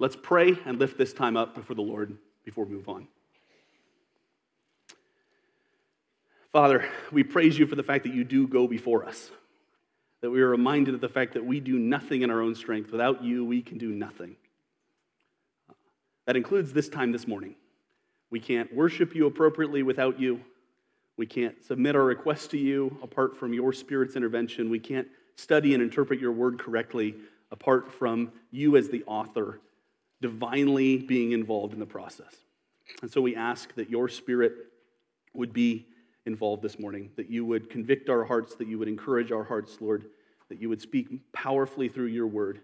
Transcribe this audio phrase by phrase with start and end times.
[0.00, 3.06] Let's pray and lift this time up before the Lord before we move on.
[6.54, 9.30] Father, we praise you for the fact that you do go before us,
[10.22, 12.90] that we are reminded of the fact that we do nothing in our own strength.
[12.90, 14.36] Without you, we can do nothing.
[16.24, 17.54] That includes this time this morning.
[18.30, 20.40] We can't worship you appropriately without you.
[21.18, 24.70] We can't submit our requests to you apart from your Spirit's intervention.
[24.70, 27.16] We can't study and interpret your word correctly
[27.52, 29.60] apart from you as the author
[30.20, 32.34] divinely being involved in the process.
[33.02, 34.52] And so we ask that your Spirit
[35.34, 35.86] would be
[36.26, 39.78] involved this morning, that you would convict our hearts, that you would encourage our hearts,
[39.80, 40.06] Lord,
[40.48, 42.60] that you would speak powerfully through your word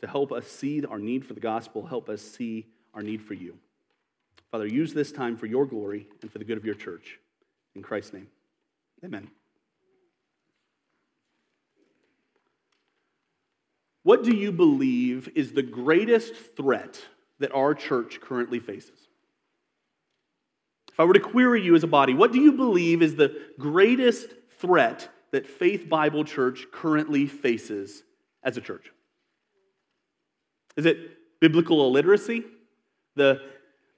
[0.00, 3.34] to help us see our need for the gospel, help us see our need for
[3.34, 3.56] you.
[4.50, 7.18] Father, use this time for your glory and for the good of your church.
[7.74, 8.26] In Christ's name,
[9.04, 9.30] amen.
[14.02, 17.00] What do you believe is the greatest threat
[17.38, 18.98] that our church currently faces?
[20.92, 23.34] If I were to query you as a body, what do you believe is the
[23.58, 24.28] greatest
[24.58, 28.02] threat that Faith Bible Church currently faces
[28.42, 28.92] as a church?
[30.76, 32.44] Is it biblical illiteracy?
[33.16, 33.40] The,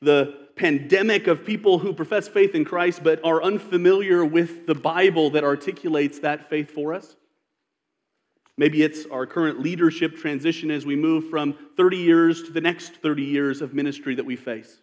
[0.01, 5.31] the pandemic of people who profess faith in Christ but are unfamiliar with the Bible
[5.31, 7.17] that articulates that faith for us?
[8.57, 12.97] Maybe it's our current leadership transition as we move from 30 years to the next
[12.97, 14.79] 30 years of ministry that we face.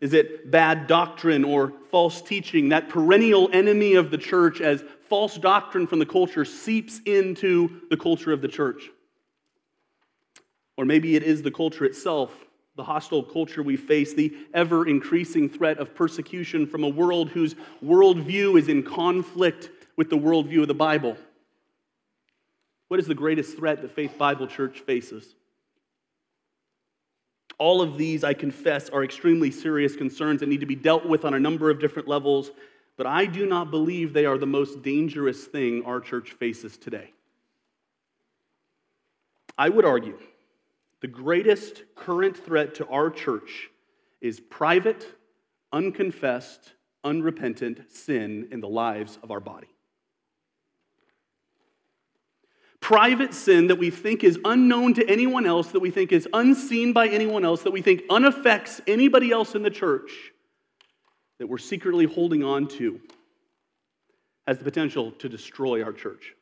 [0.00, 5.36] Is it bad doctrine or false teaching, that perennial enemy of the church as false
[5.38, 8.90] doctrine from the culture seeps into the culture of the church?
[10.76, 12.30] Or maybe it is the culture itself
[12.76, 17.54] the hostile culture we face, the ever increasing threat of persecution from a world whose
[17.84, 21.16] worldview is in conflict with the worldview of the Bible.
[22.94, 25.34] What is the greatest threat that Faith Bible Church faces?
[27.58, 31.24] All of these, I confess, are extremely serious concerns that need to be dealt with
[31.24, 32.52] on a number of different levels,
[32.96, 37.10] but I do not believe they are the most dangerous thing our church faces today.
[39.58, 40.16] I would argue
[41.00, 43.70] the greatest current threat to our church
[44.20, 45.04] is private,
[45.72, 49.73] unconfessed, unrepentant sin in the lives of our body.
[52.84, 56.92] Private sin that we think is unknown to anyone else, that we think is unseen
[56.92, 60.10] by anyone else, that we think unaffects anybody else in the church,
[61.38, 63.00] that we're secretly holding on to,
[64.46, 66.34] has the potential to destroy our church.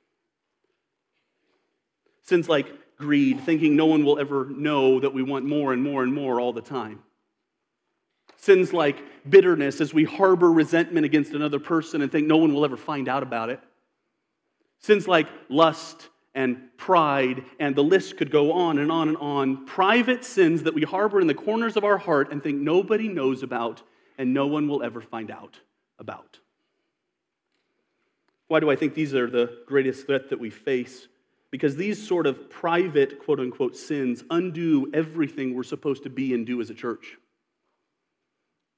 [2.23, 2.67] Sins like
[2.99, 6.41] greed, thinking no one will ever know that we want more and more and more
[6.41, 7.05] all the time.
[8.37, 8.99] Sins like
[9.31, 13.09] bitterness as we harbor resentment against another person and think no one will ever find
[13.09, 13.61] out about it.
[14.81, 19.67] Sins like lust and pride, and the list could go on and on and on.
[19.67, 23.43] Private sins that we harbor in the corners of our heart and think nobody knows
[23.43, 23.83] about
[24.19, 25.59] and no one will ever find out
[25.99, 26.39] about.
[28.49, 31.09] Why do I think these are the greatest threat that we face?
[31.51, 36.47] Because these sort of private, quote unquote, sins undo everything we're supposed to be and
[36.47, 37.17] do as a church.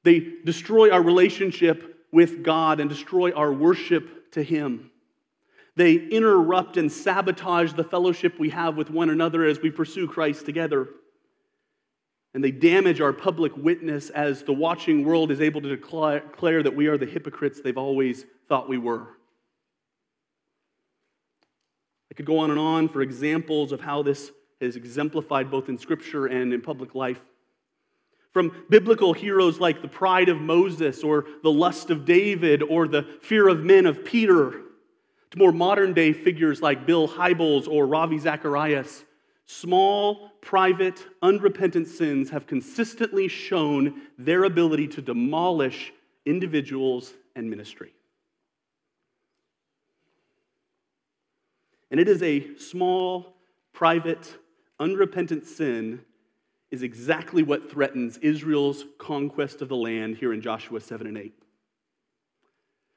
[0.03, 4.91] They destroy our relationship with God and destroy our worship to Him.
[5.77, 10.47] They interrupt and sabotage the fellowship we have with one another as we pursue Christ
[10.47, 10.89] together.
[12.33, 16.77] And they damage our public witness as the watching world is able to declare that
[16.77, 19.09] we are the hypocrites they've always thought we were.
[22.11, 24.31] I could go on and on for examples of how this
[24.61, 27.21] is exemplified both in Scripture and in public life.
[28.33, 33.03] From biblical heroes like the pride of Moses or the lust of David or the
[33.23, 34.64] fear of men of Peter,
[35.35, 39.05] to more modern day figures like Bill Hybels or Ravi Zacharias,
[39.47, 45.93] small, private, unrepentant sins have consistently shown their ability to demolish
[46.25, 47.93] individuals and ministry.
[51.91, 53.35] And it is a small,
[53.73, 54.37] private,
[54.79, 56.01] unrepentant sin
[56.71, 61.44] is exactly what threatens Israel's conquest of the land here in Joshua 7 and 8.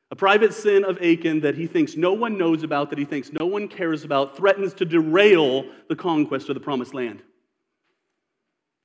[0.10, 3.32] A private sin of Achan that he thinks no one knows about, that he thinks
[3.34, 7.22] no one cares about, threatens to derail the conquest of the promised land.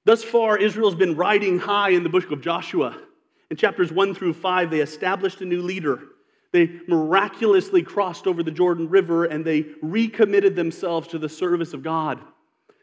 [0.04, 2.96] Thus far, Israel's been riding high in the book of Joshua.
[3.50, 6.00] In chapters 1 through 5, they established a new leader.
[6.52, 11.84] They miraculously crossed over the Jordan River and they recommitted themselves to the service of
[11.84, 12.20] God.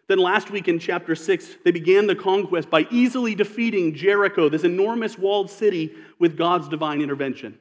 [0.07, 4.63] Then last week in chapter 6, they began the conquest by easily defeating Jericho, this
[4.63, 7.59] enormous walled city, with God's divine intervention.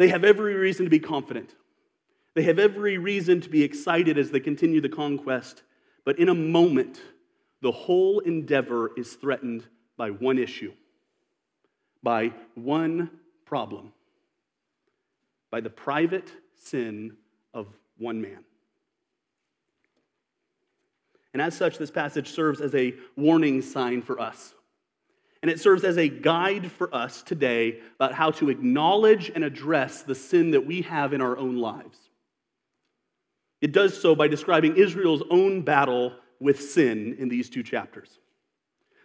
[0.00, 1.54] They have every reason to be confident.
[2.34, 5.62] They have every reason to be excited as they continue the conquest.
[6.06, 7.02] But in a moment,
[7.60, 9.66] the whole endeavor is threatened
[9.98, 10.72] by one issue,
[12.02, 13.10] by one
[13.44, 13.92] problem,
[15.50, 17.18] by the private sin
[17.52, 17.66] of
[17.98, 18.42] one man.
[21.34, 24.54] And as such, this passage serves as a warning sign for us.
[25.42, 30.02] And it serves as a guide for us today about how to acknowledge and address
[30.02, 31.98] the sin that we have in our own lives.
[33.60, 38.18] It does so by describing Israel's own battle with sin in these two chapters.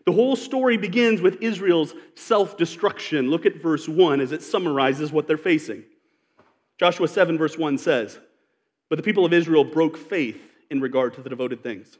[0.06, 3.30] The whole story begins with Israel's self destruction.
[3.30, 5.84] Look at verse 1 as it summarizes what they're facing.
[6.80, 8.20] Joshua 7, verse 1 says,
[8.90, 11.98] But the people of Israel broke faith in regard to the devoted things.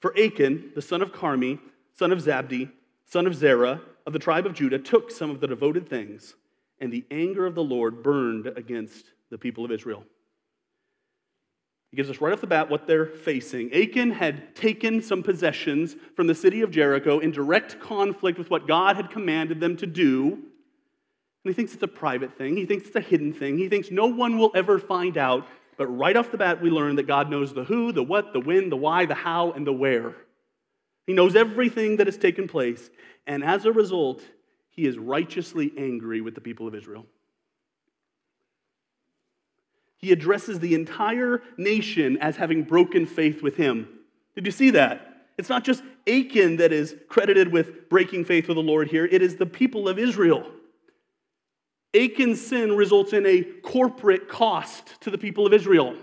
[0.00, 1.58] For Achan, the son of Carmi,
[1.98, 2.70] son of Zabdi,
[3.10, 6.34] son of Zerah, of the tribe of Judah, took some of the devoted things,
[6.80, 10.04] and the anger of the Lord burned against the people of Israel.
[11.90, 13.74] He gives us right off the bat what they're facing.
[13.74, 18.68] Achan had taken some possessions from the city of Jericho in direct conflict with what
[18.68, 20.32] God had commanded them to do.
[20.32, 20.42] And
[21.44, 22.56] he thinks it's a private thing.
[22.56, 23.58] He thinks it's a hidden thing.
[23.58, 25.48] He thinks no one will ever find out.
[25.76, 28.40] But right off the bat, we learn that God knows the who, the what, the
[28.40, 30.14] when, the why, the how, and the where.
[31.10, 32.88] He knows everything that has taken place.
[33.26, 34.22] And as a result,
[34.68, 37.04] he is righteously angry with the people of Israel.
[39.96, 43.88] He addresses the entire nation as having broken faith with him.
[44.36, 45.24] Did you see that?
[45.36, 49.20] It's not just Achan that is credited with breaking faith with the Lord here, it
[49.20, 50.46] is the people of Israel.
[51.92, 55.96] Achan's sin results in a corporate cost to the people of Israel.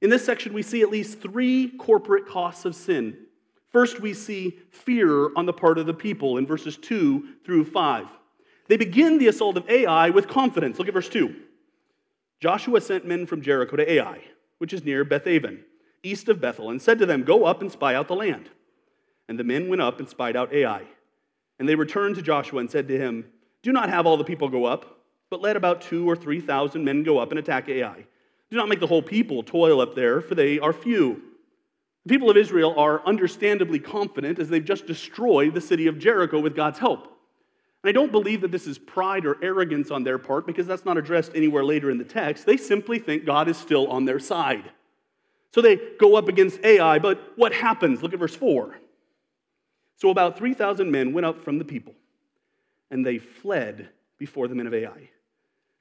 [0.00, 3.24] In this section, we see at least three corporate costs of sin.
[3.70, 8.06] First, we see fear on the part of the people in verses 2 through 5.
[8.68, 10.78] They begin the assault of Ai with confidence.
[10.78, 11.34] Look at verse 2.
[12.40, 14.20] Joshua sent men from Jericho to Ai,
[14.58, 15.64] which is near Bethaven,
[16.02, 18.48] east of Bethel, and said to them, Go up and spy out the land.
[19.28, 20.82] And the men went up and spied out Ai.
[21.58, 23.26] And they returned to Joshua and said to him,
[23.62, 25.00] Do not have all the people go up,
[25.30, 28.06] but let about two or three thousand men go up and attack Ai.
[28.50, 31.22] Do not make the whole people toil up there, for they are few.
[32.08, 36.40] The people of Israel are understandably confident as they've just destroyed the city of Jericho
[36.40, 37.02] with God's help.
[37.82, 40.86] And I don't believe that this is pride or arrogance on their part because that's
[40.86, 42.46] not addressed anywhere later in the text.
[42.46, 44.70] They simply think God is still on their side.
[45.54, 48.02] So they go up against Ai, but what happens?
[48.02, 48.78] Look at verse 4.
[49.96, 51.94] So about 3,000 men went up from the people,
[52.90, 55.10] and they fled before the men of Ai.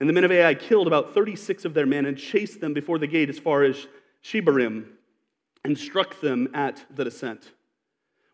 [0.01, 2.99] And the men of Ai killed about 36 of their men and chased them before
[2.99, 3.87] the gate as far as
[4.25, 4.87] Shebarim
[5.63, 7.51] and struck them at the descent.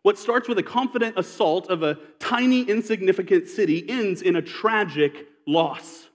[0.02, 5.28] What starts with a confident assault of a tiny, insignificant city ends in a tragic
[5.46, 6.08] loss.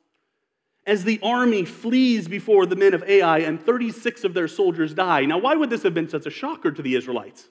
[0.86, 5.26] As the army flees before the men of Ai and 36 of their soldiers die.
[5.26, 7.48] Now, why would this have been such a shocker to the Israelites?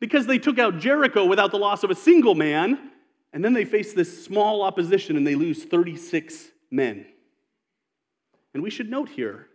[0.00, 2.90] Because they took out Jericho without the loss of a single man,
[3.32, 7.06] and then they face this small opposition and they lose 36 men.
[8.52, 9.48] And we should note here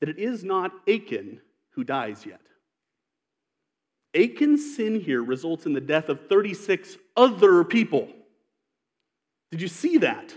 [0.00, 1.40] that it is not Achan
[1.74, 2.40] who dies yet.
[4.14, 8.08] Achan's sin here results in the death of 36 other people.
[9.50, 10.34] Did you see that?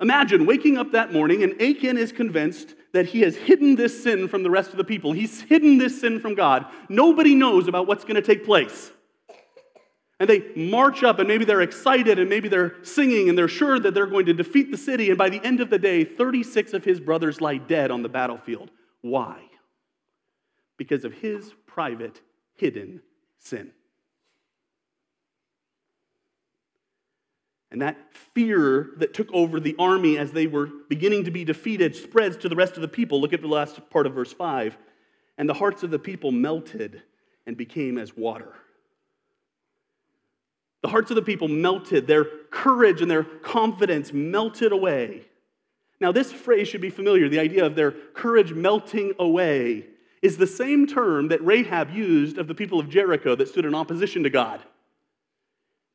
[0.00, 4.28] Imagine waking up that morning and Achan is convinced that he has hidden this sin
[4.28, 5.12] from the rest of the people.
[5.12, 6.66] He's hidden this sin from God.
[6.88, 8.90] Nobody knows about what's going to take place.
[10.20, 13.78] And they march up, and maybe they're excited, and maybe they're singing, and they're sure
[13.78, 15.10] that they're going to defeat the city.
[15.10, 18.08] And by the end of the day, 36 of his brothers lie dead on the
[18.08, 18.70] battlefield.
[19.00, 19.47] Why?
[20.78, 22.22] Because of his private,
[22.54, 23.02] hidden
[23.38, 23.72] sin.
[27.70, 27.98] And that
[28.34, 32.48] fear that took over the army as they were beginning to be defeated spreads to
[32.48, 33.20] the rest of the people.
[33.20, 34.78] Look at the last part of verse 5.
[35.36, 37.02] And the hearts of the people melted
[37.46, 38.54] and became as water.
[40.82, 45.26] The hearts of the people melted, their courage and their confidence melted away.
[46.00, 49.86] Now, this phrase should be familiar the idea of their courage melting away
[50.22, 53.74] is the same term that Rahab used of the people of Jericho that stood in
[53.74, 54.60] opposition to God.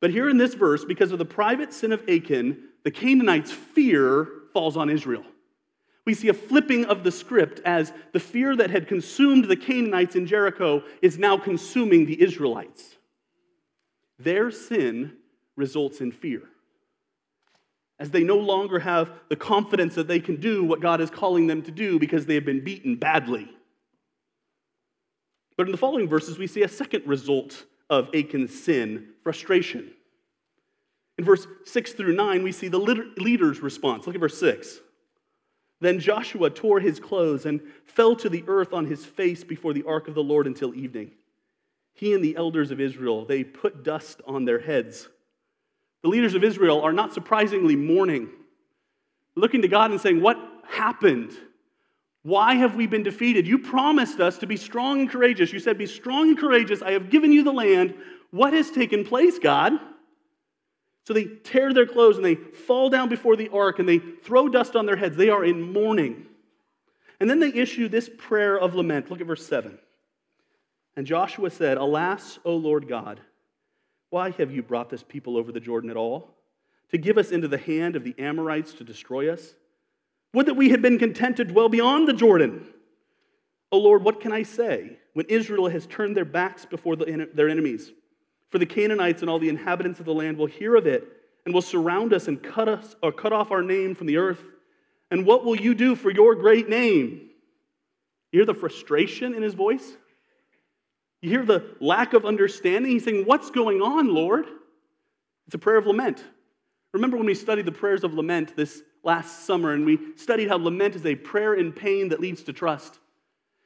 [0.00, 4.28] But here in this verse, because of the private sin of Achan, the Canaanites' fear
[4.52, 5.24] falls on Israel.
[6.04, 10.16] We see a flipping of the script as the fear that had consumed the Canaanites
[10.16, 12.96] in Jericho is now consuming the Israelites.
[14.18, 15.16] Their sin
[15.56, 16.42] results in fear.
[17.98, 21.46] As they no longer have the confidence that they can do what God is calling
[21.46, 23.50] them to do because they have been beaten badly.
[25.56, 29.92] But in the following verses, we see a second result of Achan's sin frustration.
[31.16, 34.06] In verse 6 through 9, we see the leader's response.
[34.06, 34.80] Look at verse 6.
[35.80, 39.84] Then Joshua tore his clothes and fell to the earth on his face before the
[39.84, 41.12] ark of the Lord until evening.
[41.92, 45.08] He and the elders of Israel, they put dust on their heads.
[46.02, 48.28] The leaders of Israel are not surprisingly mourning,
[49.36, 51.32] looking to God and saying, What happened?
[52.24, 53.46] Why have we been defeated?
[53.46, 55.52] You promised us to be strong and courageous.
[55.52, 56.80] You said, Be strong and courageous.
[56.80, 57.94] I have given you the land.
[58.30, 59.74] What has taken place, God?
[61.06, 64.48] So they tear their clothes and they fall down before the ark and they throw
[64.48, 65.16] dust on their heads.
[65.16, 66.24] They are in mourning.
[67.20, 69.10] And then they issue this prayer of lament.
[69.10, 69.78] Look at verse 7.
[70.96, 73.20] And Joshua said, Alas, O Lord God,
[74.08, 76.30] why have you brought this people over the Jordan at all?
[76.90, 79.54] To give us into the hand of the Amorites to destroy us?
[80.34, 82.66] Would that we had been content to dwell beyond the Jordan.
[83.70, 87.48] O Lord, what can I say when Israel has turned their backs before the, their
[87.48, 87.92] enemies?
[88.50, 91.04] For the Canaanites and all the inhabitants of the land will hear of it
[91.44, 94.42] and will surround us and cut us or cut off our name from the earth.
[95.10, 97.30] And what will you do for your great name?
[98.32, 99.96] You hear the frustration in his voice?
[101.20, 102.90] You hear the lack of understanding?
[102.90, 104.46] He's saying, What's going on, Lord?
[105.46, 106.24] It's a prayer of lament.
[106.92, 110.56] Remember when we studied the prayers of lament this last summer, and we studied how
[110.56, 112.98] lament is a prayer in pain that leads to trust.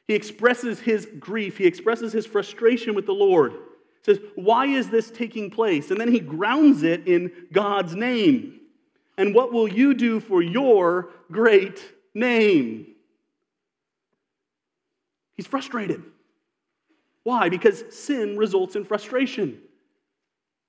[0.06, 3.52] He expresses his grief, he expresses his frustration with the Lord.
[3.52, 5.90] He says, Why is this taking place?
[5.90, 8.60] And then he grounds it in God's name.
[9.16, 11.82] And what will you do for your great
[12.14, 12.94] name?
[15.34, 16.02] He's frustrated.
[17.24, 17.48] Why?
[17.48, 19.60] Because sin results in frustration.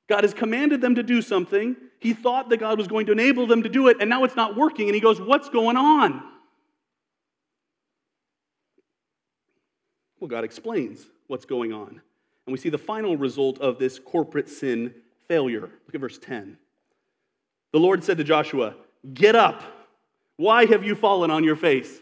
[0.09, 1.75] God has commanded them to do something.
[1.99, 4.35] He thought that God was going to enable them to do it, and now it's
[4.35, 4.87] not working.
[4.87, 6.23] And he goes, What's going on?
[10.19, 11.89] Well, God explains what's going on.
[11.89, 14.93] And we see the final result of this corporate sin
[15.27, 15.61] failure.
[15.61, 16.57] Look at verse 10.
[17.71, 18.75] The Lord said to Joshua,
[19.13, 19.63] Get up.
[20.37, 21.99] Why have you fallen on your face?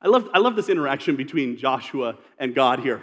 [0.00, 3.02] I love, I love this interaction between Joshua and God here.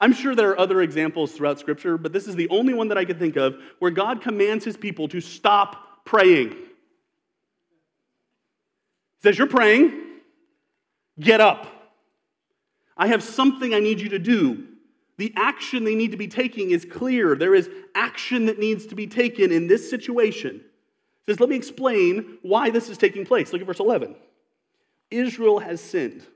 [0.00, 2.98] I'm sure there are other examples throughout Scripture, but this is the only one that
[2.98, 6.50] I can think of where God commands his people to stop praying.
[6.50, 6.56] He
[9.22, 9.92] says, You're praying,
[11.18, 11.66] get up.
[12.96, 14.64] I have something I need you to do.
[15.18, 17.34] The action they need to be taking is clear.
[17.34, 20.62] There is action that needs to be taken in this situation.
[21.26, 23.52] Says, Let me explain why this is taking place.
[23.52, 24.14] Look at verse 11.
[25.10, 26.26] Israel has sinned.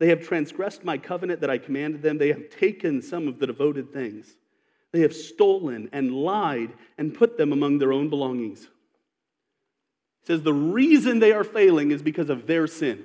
[0.00, 2.16] They have transgressed my covenant that I commanded them.
[2.16, 4.34] They have taken some of the devoted things.
[4.92, 8.62] They have stolen and lied and put them among their own belongings.
[10.22, 13.04] It says the reason they are failing is because of their sin.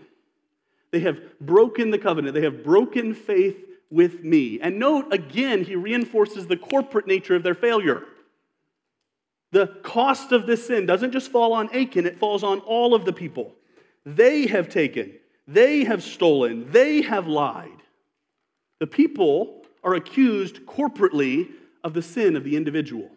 [0.92, 3.58] They have broken the covenant, they have broken faith
[3.92, 4.62] with me.
[4.62, 8.04] And note again, he reinforces the corporate nature of their failure.
[9.52, 13.04] The cost of this sin doesn't just fall on Achan, it falls on all of
[13.04, 13.54] the people.
[14.06, 15.14] They have taken
[15.48, 17.70] they have stolen, they have lied.
[18.80, 21.50] The people are accused corporately
[21.84, 23.10] of the sin of the individual.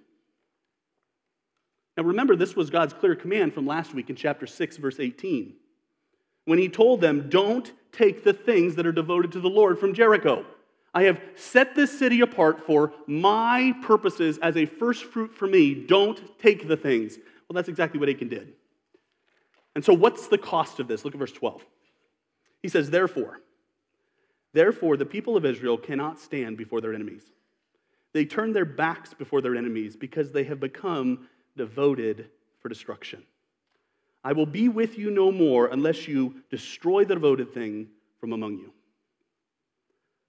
[1.97, 5.55] Now remember, this was God's clear command from last week in chapter 6, verse 18,
[6.45, 9.95] when he told them, Don't take the things that are devoted to the Lord from
[9.95, 10.45] Jericho.
[10.95, 15.75] I have set this city apart for my purposes as a first fruit for me.
[15.75, 17.17] Don't take the things.
[17.17, 18.53] Well, that's exactly what Achan did.
[19.75, 21.05] And so, what's the cost of this?
[21.05, 21.65] Look at verse 12.
[22.63, 23.41] He says, Therefore,
[24.53, 27.23] therefore, the people of Israel cannot stand before their enemies.
[28.13, 33.23] They turn their backs before their enemies because they have become devoted for destruction.
[34.25, 37.89] I will be with you no more unless you destroy the devoted thing
[38.19, 38.73] from among you.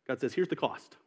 [0.08, 0.98] God says, here's the cost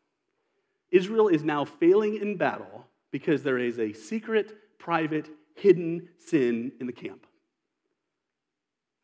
[0.91, 6.87] Israel is now failing in battle because there is a secret, private, hidden sin in
[6.87, 7.27] the camp.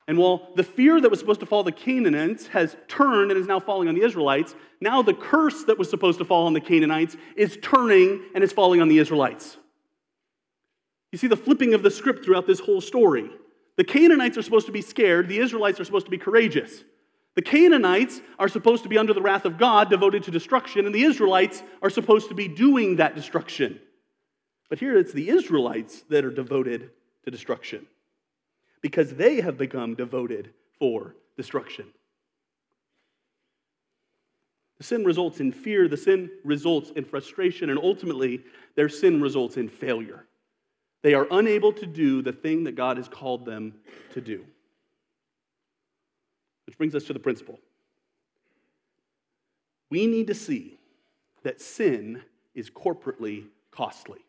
[0.09, 3.47] And while the fear that was supposed to fall the Canaanites has turned and is
[3.47, 6.63] now falling on the Israelites, now the curse that was supposed to fall on the
[6.63, 9.59] Canaanites is turning and is falling on the Israelites.
[11.13, 13.31] You see the flipping of the script throughout this whole story.
[13.77, 16.85] The Canaanites are supposed to be scared, the Israelites are supposed to be courageous.
[17.37, 20.95] The Canaanites are supposed to be under the wrath of God, devoted to destruction, and
[20.95, 23.79] the Israelites are supposed to be doing that destruction.
[24.71, 26.91] But here it's the Israelites that are devoted
[27.25, 27.87] to destruction
[28.81, 31.87] because they have become devoted for destruction.
[34.79, 38.45] The sin results in fear, the sin results in frustration, and ultimately,
[38.77, 40.27] their sin results in failure.
[41.03, 43.75] They are unable to do the thing that God has called them
[44.15, 44.45] to do.
[46.67, 47.59] Which brings us to the principle.
[49.91, 50.79] We need to see
[51.43, 52.23] that sin
[52.55, 54.21] is corporately costly.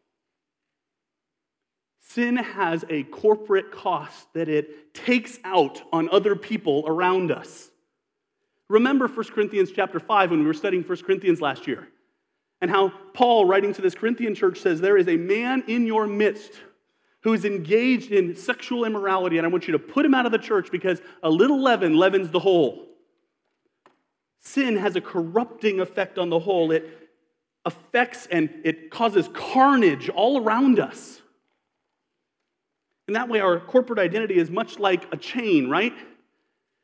[2.00, 7.70] Sin has a corporate cost that it takes out on other people around us.
[8.70, 11.88] Remember 1 Corinthians chapter 5 when we were studying 1 Corinthians last year,
[12.62, 16.08] and how Paul, writing to this Corinthian church, says, There is a man in your
[16.08, 16.54] midst
[17.22, 20.32] who is engaged in sexual immorality, and I want you to put him out of
[20.32, 22.86] the church because a little leaven leavens the whole.
[24.40, 26.72] Sin has a corrupting effect on the whole.
[26.72, 27.10] It
[27.66, 31.22] affects and it causes carnage all around us.
[33.10, 35.96] In that way, our corporate identity is much like a chain, right?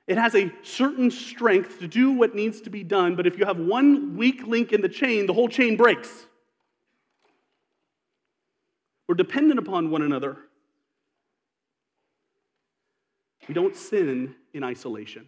[0.08, 3.46] It has a certain strength to do what needs to be done, but if you
[3.46, 6.26] have one weak link in the chain, the whole chain breaks.
[9.08, 10.38] We're dependent upon one another.
[13.48, 15.28] We don't sin in isolation.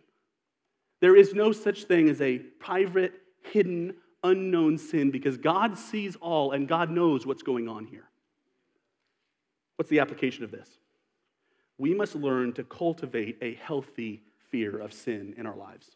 [1.00, 3.13] There is no such thing as a private,
[3.44, 8.10] hidden, unknown sin because God sees all and God knows what's going on here.
[9.75, 10.68] What's the application of this?
[11.77, 15.91] We must learn to cultivate a healthy fear of sin in our lives.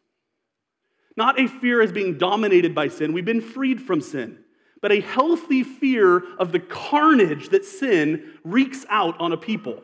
[1.17, 4.39] Not a fear as being dominated by sin, we've been freed from sin,
[4.81, 9.83] but a healthy fear of the carnage that sin wreaks out on a people.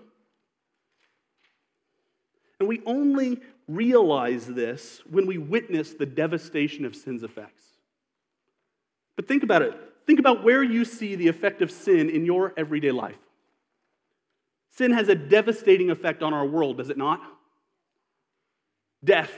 [2.60, 7.64] And we only realize this when we witness the devastation of sin's effects.
[9.16, 9.74] But think about it.
[10.06, 13.18] Think about where you see the effect of sin in your everyday life.
[14.78, 17.22] Sin has a devastating effect on our world, does it not?
[19.04, 19.32] Death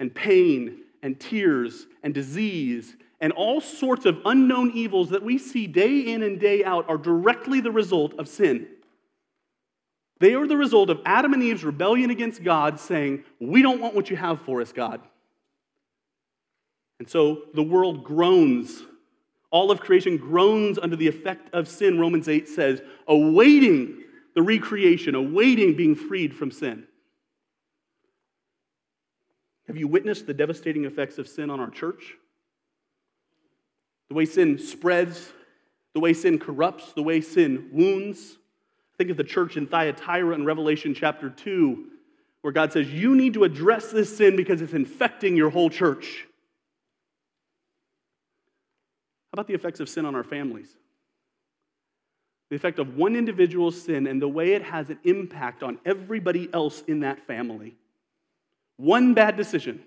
[0.00, 5.66] and pain and tears and disease and all sorts of unknown evils that we see
[5.66, 8.68] day in and day out are directly the result of sin.
[10.18, 13.94] They are the result of Adam and Eve's rebellion against God, saying, We don't want
[13.94, 15.00] what you have for us, God.
[16.98, 18.82] And so the world groans.
[19.50, 24.02] All of creation groans under the effect of sin, Romans 8 says, awaiting
[24.36, 26.86] the recreation, awaiting being freed from sin.
[29.66, 32.14] Have you witnessed the devastating effects of sin on our church?
[34.08, 35.32] The way sin spreads,
[35.94, 38.36] the way sin corrupts, the way sin wounds.
[38.98, 41.86] Think of the church in Thyatira in Revelation chapter 2,
[42.42, 46.26] where God says, You need to address this sin because it's infecting your whole church.
[49.32, 50.68] How about the effects of sin on our families?
[52.50, 56.48] The effect of one individual's sin and the way it has an impact on everybody
[56.52, 57.74] else in that family.
[58.76, 59.82] One bad decision,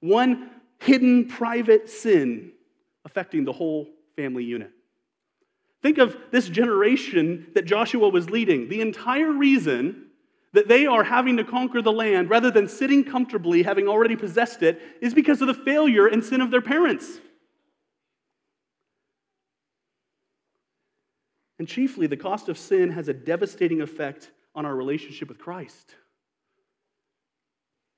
[0.00, 2.52] one hidden private sin
[3.04, 4.72] affecting the whole family unit.
[5.82, 8.68] Think of this generation that Joshua was leading.
[8.68, 10.06] The entire reason
[10.52, 14.62] that they are having to conquer the land rather than sitting comfortably, having already possessed
[14.62, 17.20] it, is because of the failure and sin of their parents.
[21.58, 25.94] And chiefly, the cost of sin has a devastating effect on our relationship with Christ.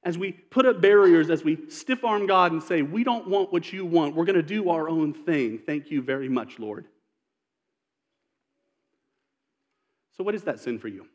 [0.05, 3.53] As we put up barriers, as we stiff arm God and say, We don't want
[3.53, 5.59] what you want, we're going to do our own thing.
[5.59, 6.87] Thank you very much, Lord.
[10.17, 11.07] So, what is that sin for you?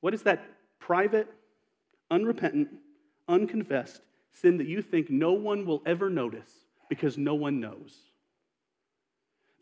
[0.00, 0.44] What is that
[0.80, 1.28] private,
[2.10, 2.68] unrepentant,
[3.28, 6.50] unconfessed sin that you think no one will ever notice
[6.88, 7.96] because no one knows?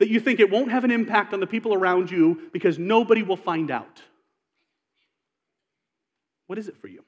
[0.03, 3.23] That you think it won't have an impact on the people around you because nobody
[3.23, 4.03] will find out?
[6.49, 7.05] What is it for you?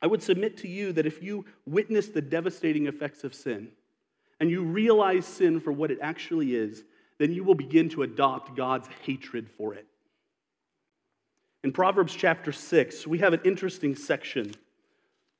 [0.00, 3.72] I would submit to you that if you witness the devastating effects of sin,
[4.38, 6.84] and you realize sin for what it actually is,
[7.18, 9.88] then you will begin to adopt God's hatred for it.
[11.64, 14.54] In Proverbs chapter 6, we have an interesting section.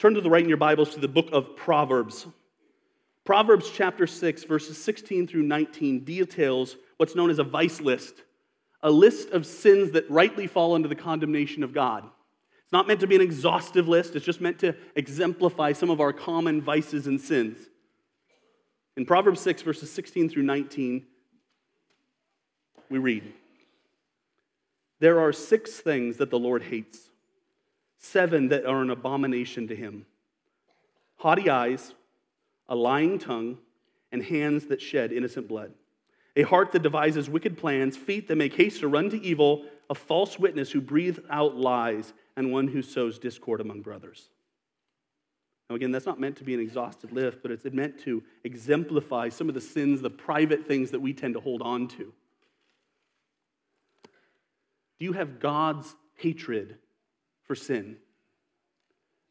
[0.00, 2.26] Turn to the right in your Bibles to the book of Proverbs.
[3.24, 8.14] Proverbs chapter 6, verses 16 through 19 details what's known as a vice list,
[8.82, 12.04] a list of sins that rightly fall under the condemnation of God.
[12.62, 16.00] It's not meant to be an exhaustive list, it's just meant to exemplify some of
[16.00, 17.58] our common vices and sins.
[18.96, 21.06] In Proverbs 6, verses 16 through 19,
[22.90, 23.32] we read
[25.00, 27.10] There are six things that the Lord hates,
[27.98, 30.04] seven that are an abomination to him
[31.16, 31.94] haughty eyes,
[32.68, 33.58] a lying tongue,
[34.12, 35.72] and hands that shed innocent blood,
[36.36, 39.94] a heart that devises wicked plans, feet that make haste to run to evil, a
[39.94, 44.28] false witness who breathes out lies, and one who sows discord among brothers.
[45.68, 49.30] Now, again, that's not meant to be an exhaustive list, but it's meant to exemplify
[49.30, 52.12] some of the sins, the private things that we tend to hold on to.
[54.98, 56.76] Do you have God's hatred
[57.44, 57.96] for sin?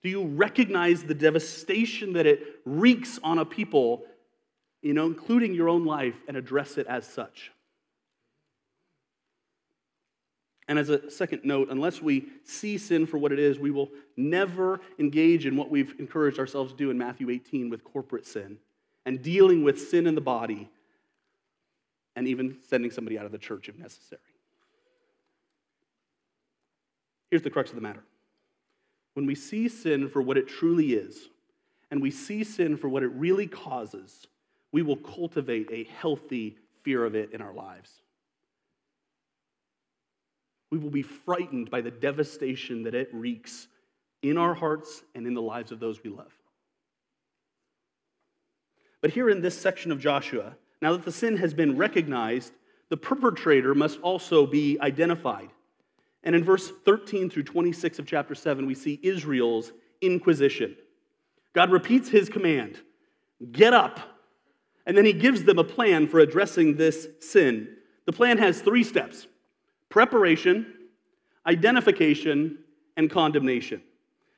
[0.03, 4.03] Do you recognize the devastation that it wreaks on a people
[4.83, 7.51] you know, including your own life, and address it as such.
[10.67, 13.89] And as a second note, unless we see sin for what it is, we will
[14.15, 18.57] never engage in what we've encouraged ourselves to do in Matthew 18 with corporate sin
[19.05, 20.69] and dealing with sin in the body
[22.15, 24.21] and even sending somebody out of the church if necessary.
[27.29, 28.03] Here's the crux of the matter
[29.13, 31.29] when we see sin for what it truly is,
[31.91, 34.27] and we see sin for what it really causes,
[34.71, 37.91] we will cultivate a healthy fear of it in our lives.
[40.71, 43.67] We will be frightened by the devastation that it wreaks
[44.23, 46.33] in our hearts and in the lives of those we love.
[49.01, 52.53] But here in this section of Joshua, now that the sin has been recognized,
[52.89, 55.49] the perpetrator must also be identified.
[56.23, 60.75] And in verse 13 through 26 of chapter 7, we see Israel's inquisition.
[61.53, 62.79] God repeats his command
[63.51, 63.99] get up.
[64.85, 67.75] And then he gives them a plan for addressing this sin.
[68.05, 69.27] The plan has three steps
[69.89, 70.73] preparation,
[71.45, 72.59] identification,
[72.97, 73.81] and condemnation.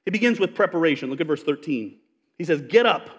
[0.03, 1.09] He begins with preparation.
[1.09, 1.97] Look at verse 13.
[2.37, 3.09] He says, Get up,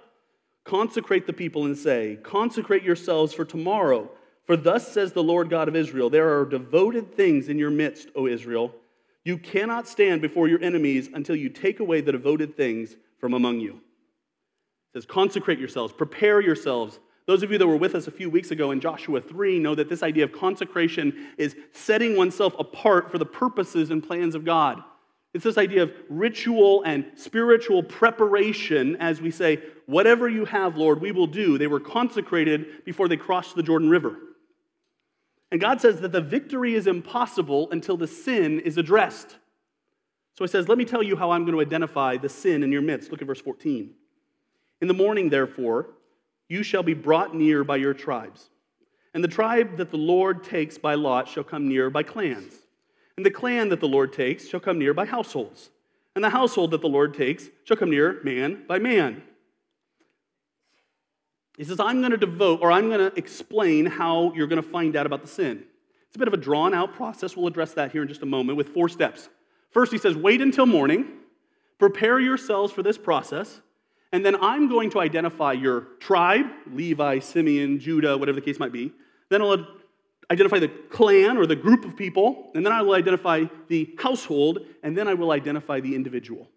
[0.65, 4.11] consecrate the people, and say, Consecrate yourselves for tomorrow.
[4.47, 8.09] For thus says the Lord God of Israel There are devoted things in your midst,
[8.15, 8.75] O Israel.
[9.25, 13.59] You cannot stand before your enemies until you take away the devoted things from among
[13.59, 13.73] you.
[13.73, 17.01] It says, Consecrate yourselves, prepare yourselves.
[17.27, 19.75] Those of you that were with us a few weeks ago in Joshua 3 know
[19.75, 24.45] that this idea of consecration is setting oneself apart for the purposes and plans of
[24.45, 24.81] God.
[25.35, 31.01] It's this idea of ritual and spiritual preparation as we say, Whatever you have, Lord,
[31.01, 31.59] we will do.
[31.59, 34.17] They were consecrated before they crossed the Jordan River.
[35.51, 39.37] And God says that the victory is impossible until the sin is addressed.
[40.35, 42.73] So he says, Let me tell you how I'm going to identify the sin in
[42.73, 43.11] your midst.
[43.11, 43.91] Look at verse 14.
[44.81, 45.91] In the morning, therefore,
[46.49, 48.51] you shall be brought near by your tribes.
[49.15, 52.53] And the tribe that the Lord takes by lot shall come near by clans.
[53.17, 55.71] And the clan that the Lord takes shall come near by households.
[56.15, 59.23] And the household that the Lord takes shall come near man by man.
[61.57, 64.69] He says, I'm going to devote, or I'm going to explain how you're going to
[64.69, 65.65] find out about the sin.
[66.07, 67.37] It's a bit of a drawn out process.
[67.37, 69.29] We'll address that here in just a moment with four steps.
[69.71, 71.07] First, he says, wait until morning,
[71.79, 73.61] prepare yourselves for this process,
[74.13, 78.73] and then I'm going to identify your tribe Levi, Simeon, Judah, whatever the case might
[78.73, 78.93] be.
[79.29, 79.67] Then I'll
[80.31, 84.61] identify the clan or the group of people, and then I will identify the household,
[84.83, 86.49] and then I will identify the individual.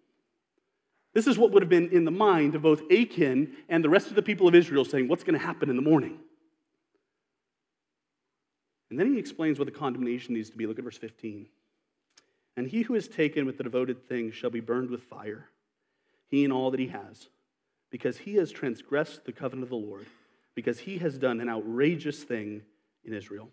[1.12, 4.08] This is what would have been in the mind of both Achan and the rest
[4.08, 6.18] of the people of Israel saying, What's going to happen in the morning?
[8.90, 10.66] And then he explains what the condemnation needs to be.
[10.66, 11.46] Look at verse 15.
[12.56, 15.48] And he who is taken with the devoted thing shall be burned with fire,
[16.28, 17.28] he and all that he has,
[17.90, 20.06] because he has transgressed the covenant of the Lord,
[20.54, 22.62] because he has done an outrageous thing
[23.04, 23.48] in Israel.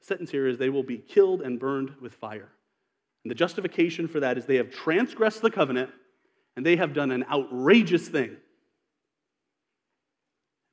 [0.00, 2.48] The sentence here is they will be killed and burned with fire.
[3.24, 5.90] And the justification for that is they have transgressed the covenant
[6.58, 8.36] and they have done an outrageous thing.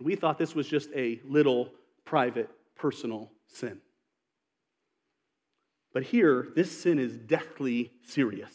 [0.02, 1.69] We thought this was just a little
[2.06, 3.78] private, personal sin.
[5.93, 8.52] But here, this sin is deathly serious.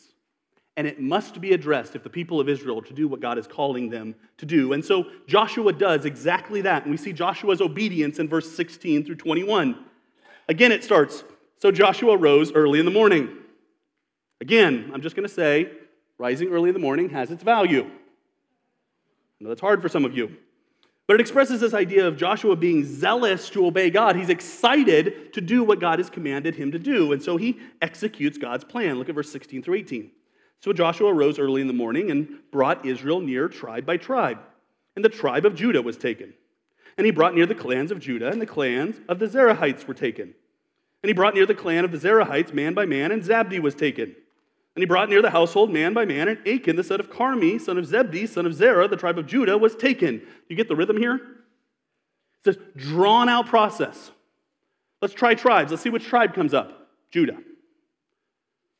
[0.76, 3.38] And it must be addressed if the people of Israel are to do what God
[3.38, 4.72] is calling them to do.
[4.72, 6.82] And so Joshua does exactly that.
[6.82, 9.84] And we see Joshua's obedience in verse 16 through 21.
[10.48, 11.22] Again, it starts
[11.60, 13.28] So Joshua rose early in the morning.
[14.40, 15.70] Again, I'm just going to say
[16.20, 17.82] rising early in the morning has its value.
[17.82, 17.88] I
[19.40, 20.36] know that's hard for some of you.
[21.06, 24.14] But it expresses this idea of Joshua being zealous to obey God.
[24.14, 27.12] He's excited to do what God has commanded him to do.
[27.12, 28.98] And so he executes God's plan.
[28.98, 30.10] Look at verse 16 through 18.
[30.60, 34.38] So Joshua rose early in the morning and brought Israel near tribe by tribe.
[34.94, 36.34] And the tribe of Judah was taken.
[36.98, 39.94] And he brought near the clans of Judah, and the clans of the Zerahites were
[39.94, 40.34] taken.
[41.02, 43.74] And he brought near the clan of the Zerahites man by man, and Zabdi was
[43.74, 44.14] taken.
[44.76, 47.60] And he brought near the household man by man, and Achan, the son of Carmi,
[47.60, 50.22] son of Zebdi, son of Zerah, the tribe of Judah, was taken.
[50.48, 51.20] You get the rhythm here?
[52.44, 54.12] It's a drawn out process.
[55.02, 55.70] Let's try tribes.
[55.70, 57.38] Let's see which tribe comes up Judah.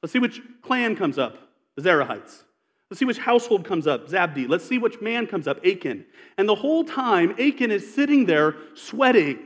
[0.03, 1.37] Let's see which clan comes up
[1.77, 2.45] the Zerahites.
[2.91, 4.49] Let's see which household comes up Zabdi.
[4.49, 6.05] Let's see which man comes up Achan.
[6.39, 9.39] And the whole time, Achan is sitting there sweating.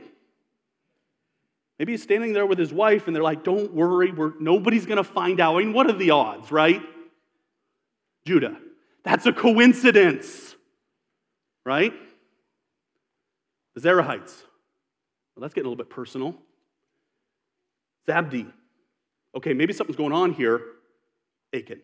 [1.77, 5.03] Maybe he's standing there with his wife and they're like, don't worry, nobody's going to
[5.03, 5.55] find out.
[5.55, 6.81] I mean, what are the odds, right?
[8.25, 8.57] Judah.
[9.03, 10.55] That's a coincidence,
[11.65, 11.93] right?
[13.75, 14.41] The Zerahites.
[15.35, 16.35] Well, that's getting a little bit personal.
[18.07, 18.51] Zabdi.
[19.35, 20.61] Okay, maybe something's going on here.
[21.53, 21.81] Achan.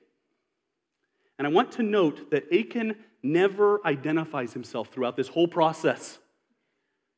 [1.37, 6.17] And I want to note that Achan never identifies himself throughout this whole process.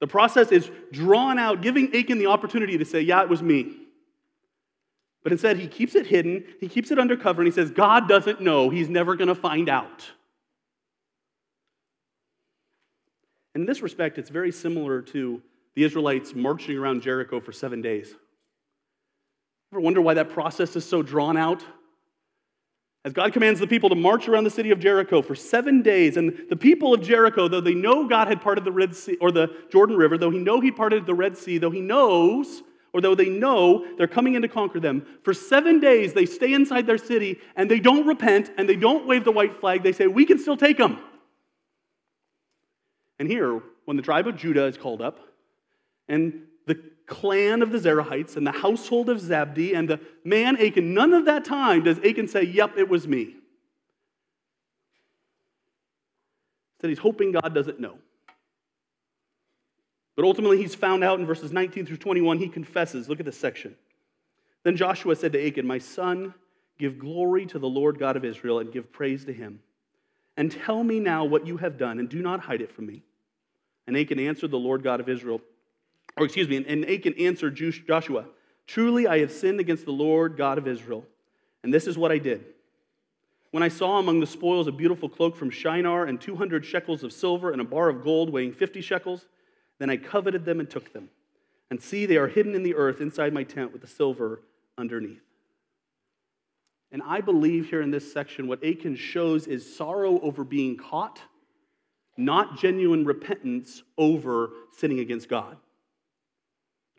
[0.04, 3.72] The process is drawn out, giving Achan the opportunity to say, Yeah, it was me.
[5.24, 8.42] But instead, he keeps it hidden, he keeps it undercover, and he says, God doesn't
[8.42, 10.12] know, he's never going to find out.
[13.56, 15.42] In this respect, it's very similar to
[15.74, 18.14] the Israelites marching around Jericho for seven days.
[19.72, 21.64] Ever wonder why that process is so drawn out?
[23.06, 26.16] As God commands the people to march around the city of Jericho for seven days,
[26.16, 29.30] and the people of Jericho, though they know God had parted the Red Sea or
[29.30, 32.64] the Jordan River, though he know he parted the Red Sea, though he knows,
[32.94, 36.54] or though they know they're coming in to conquer them, for seven days they stay
[36.54, 39.84] inside their city and they don't repent and they don't wave the white flag.
[39.84, 41.00] They say, We can still take them.
[43.20, 45.20] And here, when the tribe of Judah is called up,
[46.08, 50.94] and the clan of the Zerahites, and the household of Zabdi, and the man Achan,
[50.94, 53.36] none of that time does Achan say, Yep, it was me.
[56.80, 57.98] That he's hoping God doesn't know.
[60.16, 63.10] But ultimately, he's found out in verses 19 through 21, he confesses.
[63.10, 63.76] Look at this section.
[64.64, 66.34] Then Joshua said to Achan, My son,
[66.78, 69.60] give glory to the Lord God of Israel and give praise to him.
[70.38, 73.04] And tell me now what you have done, and do not hide it from me.
[73.86, 75.42] And Achan answered the Lord God of Israel,
[76.18, 78.26] or excuse me, and Achan answered Joshua,
[78.68, 81.06] Truly I have sinned against the Lord God of Israel,
[81.64, 82.46] and this is what I did.
[83.52, 87.14] When I saw among the spoils a beautiful cloak from Shinar and 200 shekels of
[87.14, 89.28] silver and a bar of gold weighing 50 shekels,
[89.80, 91.10] then I coveted them and took them.
[91.70, 94.42] And see, they are hidden in the earth inside my tent with the silver
[94.78, 95.22] underneath.
[96.92, 101.20] And I believe here in this section, what Achan shows is sorrow over being caught,
[102.18, 105.58] not genuine repentance over sinning against God.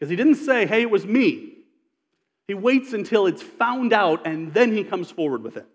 [0.05, 1.55] Because he didn't say, hey, it was me.
[2.47, 5.67] He waits until it's found out and then he comes forward with it.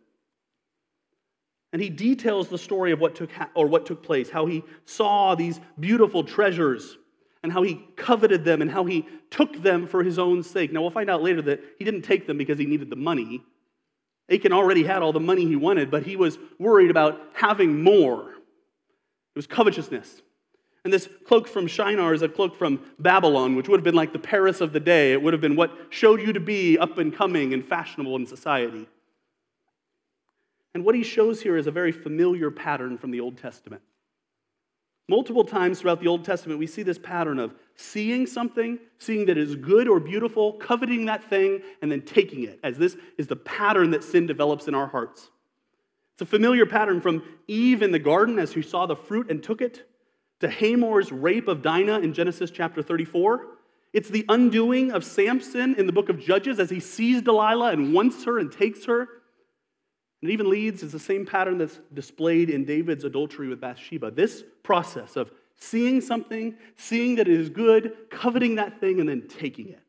[1.73, 5.33] And he details the story of what took, or what took place, how he saw
[5.33, 6.95] these beautiful treasures
[7.41, 10.71] and how he coveted them and how he took them for his own sake.
[10.71, 13.43] Now, we'll find out later that he didn't take them because he needed the money.
[14.31, 18.29] Achan already had all the money he wanted, but he was worried about having more.
[18.29, 20.21] It was covetousness.
[20.83, 24.13] And this cloak from Shinar is a cloak from Babylon, which would have been like
[24.13, 25.11] the Paris of the day.
[25.11, 28.25] It would have been what showed you to be up and coming and fashionable in
[28.25, 28.87] society.
[30.73, 33.81] And what he shows here is a very familiar pattern from the Old Testament.
[35.09, 39.39] Multiple times throughout the Old Testament, we see this pattern of seeing something, seeing that
[39.39, 43.35] is good or beautiful, coveting that thing, and then taking it, as this is the
[43.35, 45.31] pattern that sin develops in our hearts.
[46.13, 49.41] It's a familiar pattern from Eve in the garden as she saw the fruit and
[49.41, 49.88] took it,
[50.39, 53.47] to Hamor's rape of Dinah in Genesis chapter 34.
[53.91, 57.93] It's the undoing of Samson in the book of Judges as he sees Delilah and
[57.93, 59.01] wants her and takes her.
[60.21, 64.11] And it even leads, it's the same pattern that's displayed in David's adultery with Bathsheba.
[64.11, 69.27] This process of seeing something, seeing that it is good, coveting that thing, and then
[69.27, 69.81] taking it.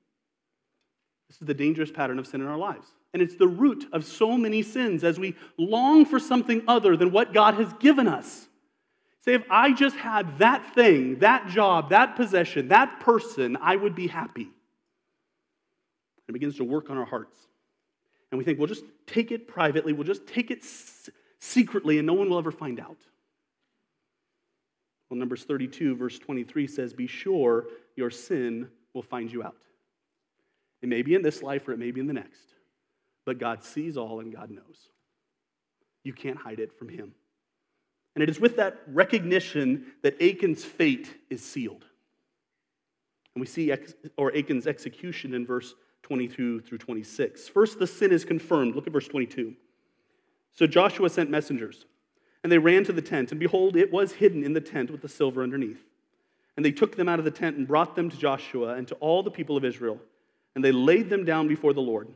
[1.28, 2.86] This is the dangerous pattern of sin in our lives.
[3.12, 7.12] And it's the root of so many sins as we long for something other than
[7.12, 8.48] what God has given us.
[9.24, 13.94] Say, if I just had that thing, that job, that possession, that person, I would
[13.94, 14.48] be happy.
[16.28, 17.36] It begins to work on our hearts
[18.30, 20.64] and we think we'll just take it privately, we'll just take it
[21.40, 22.98] secretly, and no one will ever find out.
[25.08, 29.56] Well, Numbers 32, verse 23 says, Be sure your sin will find you out.
[30.82, 32.54] It may be in this life or it may be in the next,
[33.26, 34.88] but God sees all and God knows.
[36.04, 37.12] You can't hide it from Him.
[38.14, 41.84] And it is with that recognition that Achan's fate is sealed.
[43.34, 47.48] And we see ex- or Achan's execution in verse 22 through 26.
[47.48, 48.74] First, the sin is confirmed.
[48.74, 49.54] Look at verse 22.
[50.52, 51.86] So Joshua sent messengers,
[52.42, 55.02] and they ran to the tent, and behold, it was hidden in the tent with
[55.02, 55.84] the silver underneath.
[56.56, 58.94] And they took them out of the tent and brought them to Joshua and to
[58.96, 60.00] all the people of Israel,
[60.54, 62.08] and they laid them down before the Lord.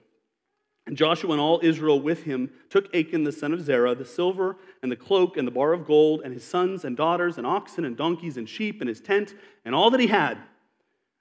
[0.87, 4.57] And Joshua and all Israel with him took Achan the son of Zerah, the silver
[4.83, 7.87] and the cloak and the bar of gold, and his sons and daughters, and oxen
[7.87, 10.37] and donkeys and sheep, and his tent, and all that he had,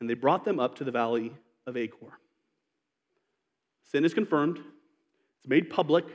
[0.02, 1.32] and they brought them up to the valley
[1.66, 2.20] of Achor.
[3.86, 6.06] Sin is confirmed, it's made public.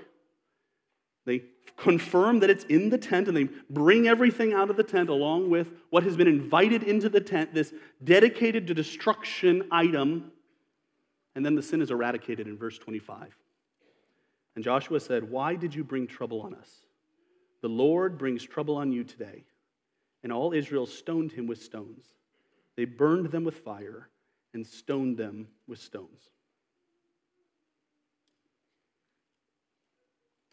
[1.25, 1.43] They
[1.77, 5.51] confirm that it's in the tent and they bring everything out of the tent along
[5.51, 10.33] with what has been invited into the tent, this dedicated to destruction item.
[11.39, 13.33] And then the sin is eradicated in verse 25.
[14.57, 16.69] And Joshua said, Why did you bring trouble on us?
[17.63, 19.45] The Lord brings trouble on you today.
[20.25, 22.07] And all Israel stoned him with stones.
[22.75, 24.09] They burned them with fire
[24.53, 26.29] and stoned them with stones.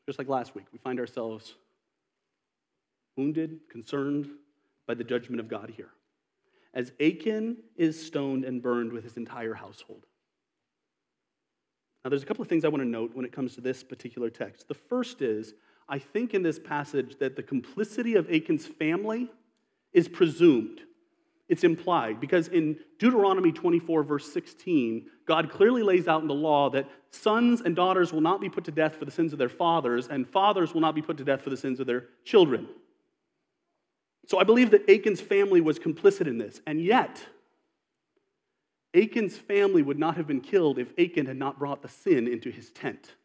[0.06, 1.56] just like last week, we find ourselves
[3.17, 4.30] wounded, concerned
[4.86, 5.89] by the judgment of God here.
[6.76, 10.06] as Achan is stoned and burned with his entire household.
[12.06, 13.82] Now, there's a couple of things I want to note when it comes to this
[13.82, 14.68] particular text.
[14.68, 15.56] The first is,
[15.89, 19.28] I think in this passage that the complicity of Achan's family
[19.91, 20.82] is presumed.
[21.50, 26.70] It's implied because in Deuteronomy 24, verse 16, God clearly lays out in the law
[26.70, 29.50] that sons and daughters will not be put to death for the sins of their
[29.50, 32.68] fathers, and fathers will not be put to death for the sins of their children.
[34.28, 37.24] So I believe that Achan's family was complicit in this, and yet,
[38.95, 42.49] Achan's family would not have been killed if Achan had not brought the sin into
[42.49, 43.15] his tent.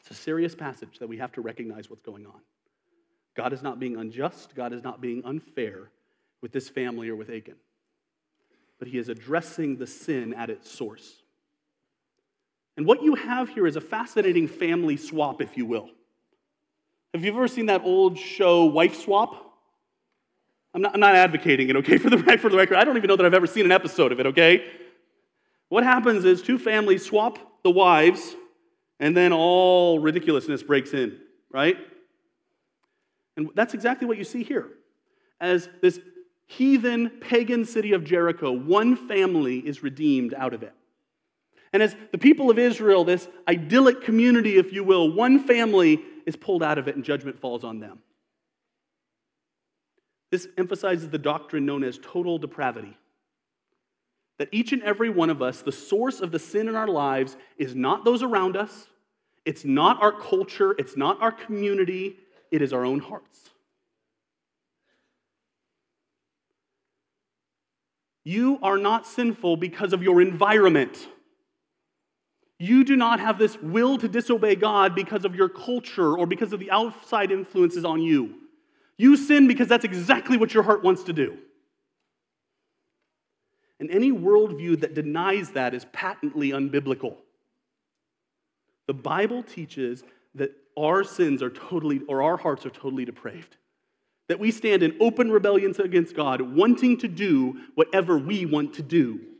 [0.00, 2.40] It's a serious passage that we have to recognize what's going on.
[3.36, 5.90] God is not being unjust, God is not being unfair
[6.42, 7.56] with this family or with Achan,
[8.80, 11.22] but he is addressing the sin at its source.
[12.76, 15.90] And what you have here is a fascinating family swap, if you will.
[17.14, 19.36] Have you ever seen that old show, Wife Swap?
[20.74, 22.78] I'm not, I'm not advocating it, okay, for the, for the record.
[22.78, 24.64] I don't even know that I've ever seen an episode of it, okay?
[25.68, 28.34] What happens is two families swap the wives,
[28.98, 31.18] and then all ridiculousness breaks in,
[31.50, 31.76] right?
[33.36, 34.68] And that's exactly what you see here.
[35.40, 36.00] As this
[36.46, 40.74] heathen, pagan city of Jericho, one family is redeemed out of it.
[41.72, 46.36] And as the people of Israel, this idyllic community, if you will, one family is
[46.36, 48.00] pulled out of it and judgment falls on them.
[50.30, 52.96] This emphasizes the doctrine known as total depravity.
[54.38, 57.36] That each and every one of us, the source of the sin in our lives
[57.58, 58.86] is not those around us,
[59.44, 62.16] it's not our culture, it's not our community,
[62.50, 63.50] it is our own hearts.
[68.24, 71.08] You are not sinful because of your environment.
[72.62, 76.52] You do not have this will to disobey God because of your culture or because
[76.52, 78.36] of the outside influences on you.
[78.96, 81.38] You sin because that's exactly what your heart wants to do.
[83.80, 87.16] And any worldview that denies that is patently unbiblical.
[88.86, 90.04] The Bible teaches
[90.36, 93.56] that our sins are totally, or our hearts are totally depraved.
[94.28, 98.82] That we stand in open rebellion against God, wanting to do whatever we want to
[98.82, 99.31] do.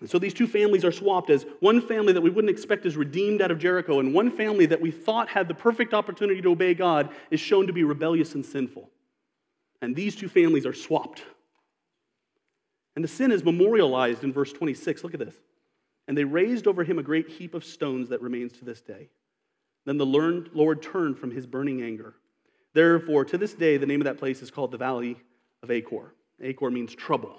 [0.00, 2.96] And so these two families are swapped as one family that we wouldn't expect is
[2.96, 6.50] redeemed out of Jericho, and one family that we thought had the perfect opportunity to
[6.50, 8.90] obey God is shown to be rebellious and sinful.
[9.82, 11.22] And these two families are swapped.
[12.96, 15.04] And the sin is memorialized in verse 26.
[15.04, 15.34] Look at this.
[16.08, 19.10] And they raised over him a great heap of stones that remains to this day.
[19.84, 22.14] Then the Lord turned from his burning anger.
[22.72, 25.18] Therefore, to this day, the name of that place is called the Valley
[25.62, 26.14] of Achor.
[26.40, 27.36] Achor means trouble,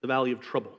[0.00, 0.78] the Valley of Trouble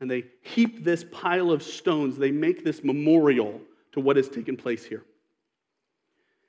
[0.00, 2.16] and they heap this pile of stones.
[2.16, 3.60] They make this memorial
[3.92, 5.04] to what has taken place here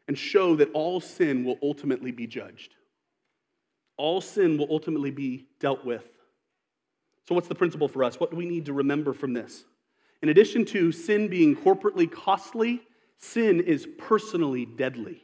[0.08, 2.74] and show that all sin will ultimately be judged.
[3.98, 6.06] All sin will ultimately be dealt with.
[7.28, 8.20] So, what's the principle for us?
[8.20, 9.66] What do we need to remember from this?
[10.24, 12.82] In addition to sin being corporately costly,
[13.20, 15.24] sin is personally deadly.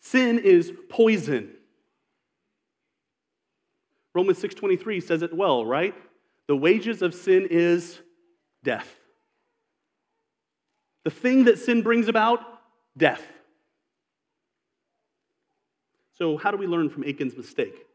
[0.00, 1.50] Sin is poison.
[4.14, 5.94] Romans 6:23 says it well, right?
[6.48, 7.98] The wages of sin is
[8.62, 8.92] death.
[11.04, 12.40] The thing that sin brings about,
[12.96, 13.22] death.
[16.14, 17.86] So, how do we learn from Achan's mistake?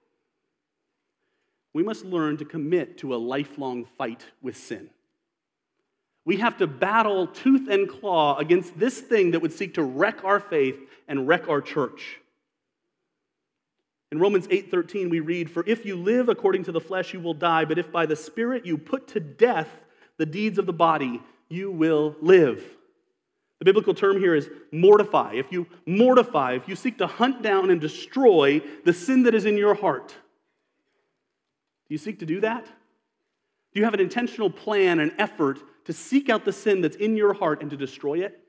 [1.73, 4.89] We must learn to commit to a lifelong fight with sin.
[6.23, 10.23] We have to battle tooth and claw against this thing that would seek to wreck
[10.23, 12.20] our faith and wreck our church.
[14.11, 17.33] In Romans 8:13 we read, "For if you live according to the flesh you will
[17.33, 19.81] die, but if by the spirit you put to death
[20.17, 22.77] the deeds of the body, you will live."
[23.59, 25.35] The biblical term here is mortify.
[25.35, 29.45] If you mortify, if you seek to hunt down and destroy the sin that is
[29.45, 30.09] in your heart,
[31.87, 32.65] do you seek to do that?
[32.65, 37.15] Do you have an intentional plan, an effort to seek out the sin that's in
[37.15, 38.40] your heart and to destroy it?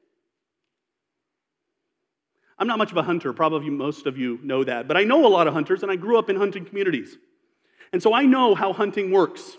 [2.59, 3.33] I'm not much of a hunter.
[3.33, 4.89] Probably most of you know that.
[4.89, 7.17] But I know a lot of hunters, and I grew up in hunting communities.
[7.93, 9.57] And so I know how hunting works.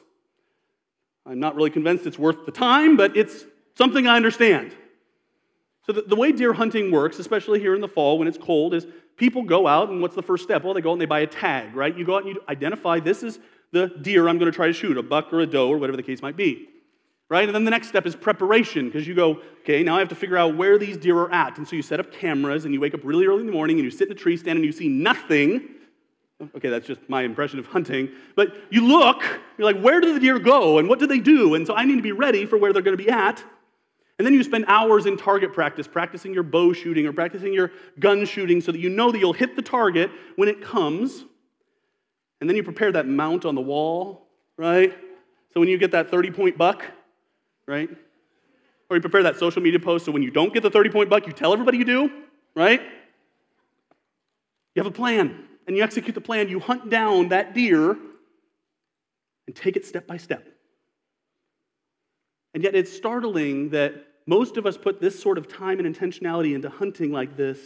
[1.25, 3.45] I'm not really convinced it's worth the time, but it's
[3.77, 4.75] something I understand.
[5.85, 8.73] So, the, the, way deer hunting works, especially here in the fall when it's cold,
[8.73, 10.63] is people go out, and what's the first step?
[10.63, 11.95] Well, they go out and they buy a tag, right?
[11.95, 13.39] You go out and you identify this is
[13.71, 15.97] the deer I'm going to try to shoot, a buck or a doe or whatever
[15.97, 16.69] the case might be
[17.33, 17.49] right?
[17.49, 20.15] And then the next step is preparation because you go, okay, now I have to
[20.15, 21.57] figure out where these deer are at.
[21.57, 23.77] And so you set up cameras and you wake up really early in the morning
[23.77, 25.67] and you sit in a tree stand and you see nothing.
[26.55, 28.09] Okay, that's just my impression of hunting.
[28.35, 29.23] But you look,
[29.57, 31.55] you're like, where did the deer go and what do they do?
[31.55, 33.43] And so I need to be ready for where they're going to be at.
[34.19, 37.71] And then you spend hours in target practice, practicing your bow shooting or practicing your
[37.99, 41.25] gun shooting so that you know that you'll hit the target when it comes.
[42.41, 44.95] And then you prepare that mount on the wall, right?
[45.51, 46.85] So when you get that 30 point buck,
[47.67, 47.89] right?
[48.89, 51.09] Or you prepare that social media post so when you don't get the 30 point
[51.09, 52.11] buck, you tell everybody you do,
[52.55, 52.81] right?
[54.75, 56.49] You have a plan and you execute the plan.
[56.49, 57.97] You hunt down that deer
[59.47, 60.47] and take it step by step.
[62.53, 63.93] And yet it's startling that
[64.25, 67.59] most of us put this sort of time and intentionality into hunting like this,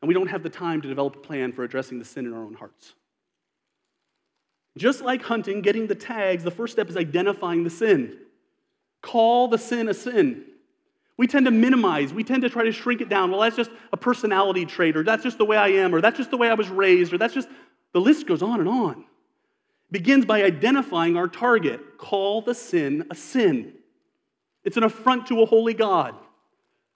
[0.00, 2.32] and we don't have the time to develop a plan for addressing the sin in
[2.32, 2.94] our own hearts.
[4.76, 8.16] Just like hunting, getting the tags, the first step is identifying the sin.
[9.02, 10.44] Call the sin a sin.
[11.16, 13.30] We tend to minimize, we tend to try to shrink it down.
[13.30, 16.16] Well, that's just a personality trait, or that's just the way I am, or that's
[16.16, 17.48] just the way I was raised, or that's just
[17.92, 19.00] the list goes on and on.
[19.00, 21.98] It begins by identifying our target.
[21.98, 23.72] Call the sin a sin.
[24.62, 26.14] It's an affront to a holy God.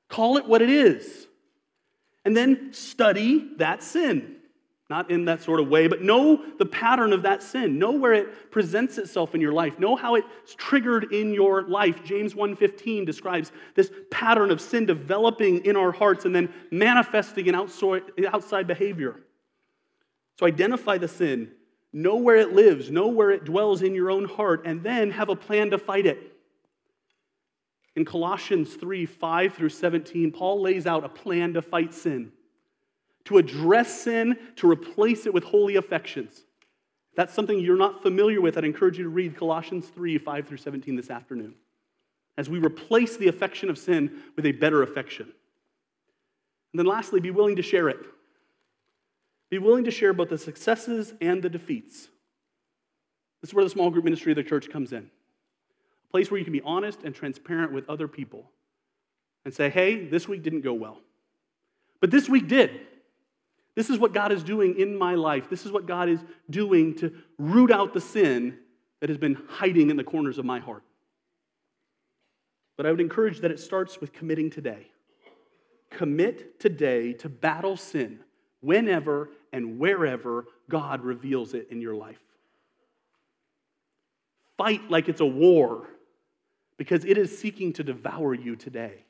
[0.08, 1.26] Call it what it is.
[2.24, 4.36] And then study that sin.
[4.90, 7.78] Not in that sort of way, but know the pattern of that sin.
[7.78, 9.78] Know where it presents itself in your life.
[9.78, 12.04] Know how it's triggered in your life.
[12.04, 17.54] James 1:15 describes this pattern of sin developing in our hearts and then manifesting in
[17.54, 19.20] outside behavior.
[20.38, 21.52] So identify the sin,
[21.92, 25.28] know where it lives, know where it dwells in your own heart, and then have
[25.28, 26.18] a plan to fight it.
[27.94, 32.32] In Colossians 3 5 through 17, Paul lays out a plan to fight sin
[33.24, 36.44] to address sin, to replace it with holy affections.
[37.10, 40.48] If that's something you're not familiar with, I'd encourage you to read Colossians 3 5
[40.48, 41.54] through 17 this afternoon.
[42.38, 45.26] As we replace the affection of sin with a better affection.
[46.72, 47.98] And then lastly, be willing to share it.
[49.50, 52.08] Be willing to share both the successes and the defeats.
[53.42, 55.10] This is where the small group ministry of the church comes in.
[56.08, 58.50] A place where you can be honest and transparent with other people
[59.44, 60.98] and say, hey, this week didn't go well.
[62.00, 62.80] But this week did.
[63.74, 65.48] This is what God is doing in my life.
[65.48, 66.20] This is what God is
[66.50, 68.58] doing to root out the sin
[69.00, 70.84] that has been hiding in the corners of my heart.
[72.76, 74.88] But I would encourage that it starts with committing today.
[75.90, 78.20] Commit today to battle sin
[78.60, 82.20] whenever and wherever God reveals it in your life.
[84.56, 85.88] Fight like it's a war
[86.76, 89.04] because it is seeking to devour you today.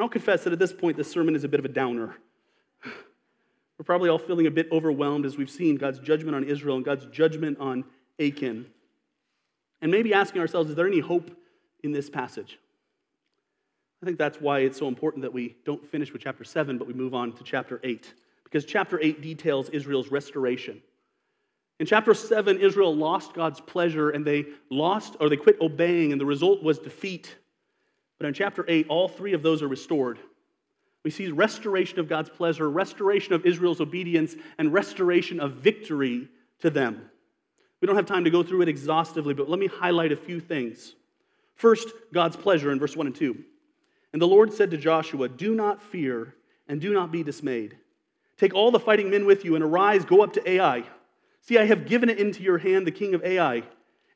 [0.00, 2.16] And I'll confess that at this point, this sermon is a bit of a downer.
[2.86, 6.84] We're probably all feeling a bit overwhelmed as we've seen God's judgment on Israel and
[6.86, 7.84] God's judgment on
[8.18, 8.64] Achan.
[9.82, 11.30] And maybe asking ourselves, is there any hope
[11.84, 12.58] in this passage?
[14.02, 16.88] I think that's why it's so important that we don't finish with chapter 7, but
[16.88, 18.14] we move on to chapter 8.
[18.44, 20.80] Because chapter 8 details Israel's restoration.
[21.78, 26.18] In chapter 7, Israel lost God's pleasure and they lost or they quit obeying, and
[26.18, 27.36] the result was defeat.
[28.20, 30.18] But in chapter 8, all three of those are restored.
[31.02, 36.68] We see restoration of God's pleasure, restoration of Israel's obedience, and restoration of victory to
[36.68, 37.10] them.
[37.80, 40.38] We don't have time to go through it exhaustively, but let me highlight a few
[40.38, 40.94] things.
[41.54, 43.42] First, God's pleasure in verse 1 and 2.
[44.12, 46.34] And the Lord said to Joshua, Do not fear
[46.68, 47.78] and do not be dismayed.
[48.36, 50.84] Take all the fighting men with you and arise, go up to Ai.
[51.40, 53.62] See, I have given it into your hand, the king of Ai,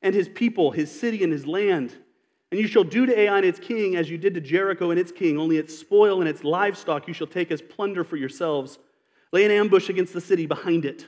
[0.02, 1.96] and his people, his city, and his land.
[2.54, 5.00] And you shall do to Ai and its king as you did to Jericho and
[5.00, 8.78] its king, only its spoil and its livestock you shall take as plunder for yourselves.
[9.32, 11.04] Lay an ambush against the city behind it.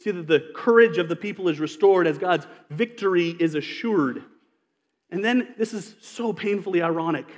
[0.00, 4.24] See that the courage of the people is restored as God's victory is assured.
[5.08, 7.28] And then, this is so painfully ironic.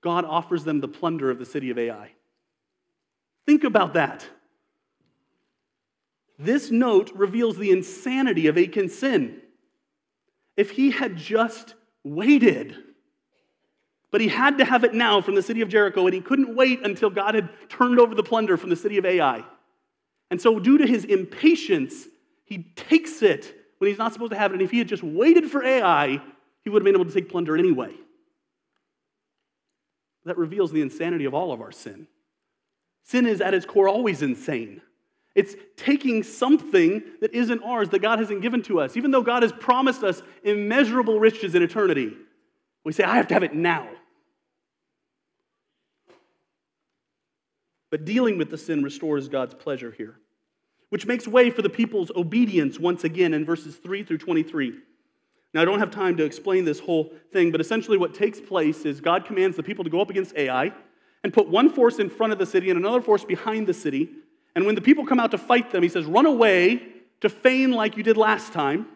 [0.00, 2.12] God offers them the plunder of the city of Ai.
[3.44, 4.26] Think about that.
[6.38, 9.42] This note reveals the insanity of Achan's sin.
[10.56, 11.74] If he had just
[12.04, 12.76] waited.
[14.10, 16.56] But he had to have it now from the city of Jericho, and he couldn't
[16.56, 19.44] wait until God had turned over the plunder from the city of Ai.
[20.30, 22.06] And so, due to his impatience,
[22.44, 24.54] he takes it when he's not supposed to have it.
[24.54, 26.20] And if he had just waited for Ai,
[26.62, 27.92] he would have been able to take plunder anyway.
[30.24, 32.06] That reveals the insanity of all of our sin.
[33.04, 34.82] Sin is at its core always insane.
[35.34, 38.96] It's taking something that isn't ours, that God hasn't given to us.
[38.96, 42.12] Even though God has promised us immeasurable riches in eternity,
[42.84, 43.88] we say, I have to have it now.
[47.90, 50.16] But dealing with the sin restores God's pleasure here,
[50.90, 54.74] which makes way for the people's obedience once again in verses 3 through 23.
[55.52, 58.84] Now, I don't have time to explain this whole thing, but essentially what takes place
[58.84, 60.72] is God commands the people to go up against Ai
[61.24, 64.10] and put one force in front of the city and another force behind the city
[64.54, 66.82] and when the people come out to fight them, he says, Run away
[67.20, 68.86] to feign like you did last time.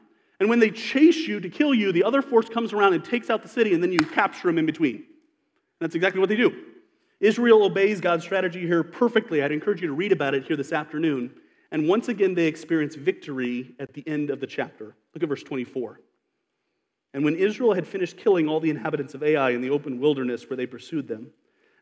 [0.40, 3.30] And when they chase you to kill you, the other force comes around and takes
[3.30, 4.96] out the city, and then you capture them in between.
[4.96, 5.04] And
[5.80, 6.52] that's exactly what they do.
[7.20, 9.42] Israel obeys God's strategy here perfectly.
[9.42, 11.30] I'd encourage you to read about it here this afternoon.
[11.70, 14.96] And once again, they experience victory at the end of the chapter.
[15.14, 16.00] Look at verse 24.
[17.14, 20.50] And when Israel had finished killing all the inhabitants of Ai in the open wilderness
[20.50, 21.30] where they pursued them,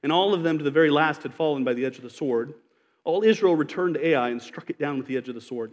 [0.02, 2.10] and all of them to the very last had fallen by the edge of the
[2.10, 2.54] sword,
[3.04, 5.72] all Israel returned to Ai and struck it down with the edge of the sword.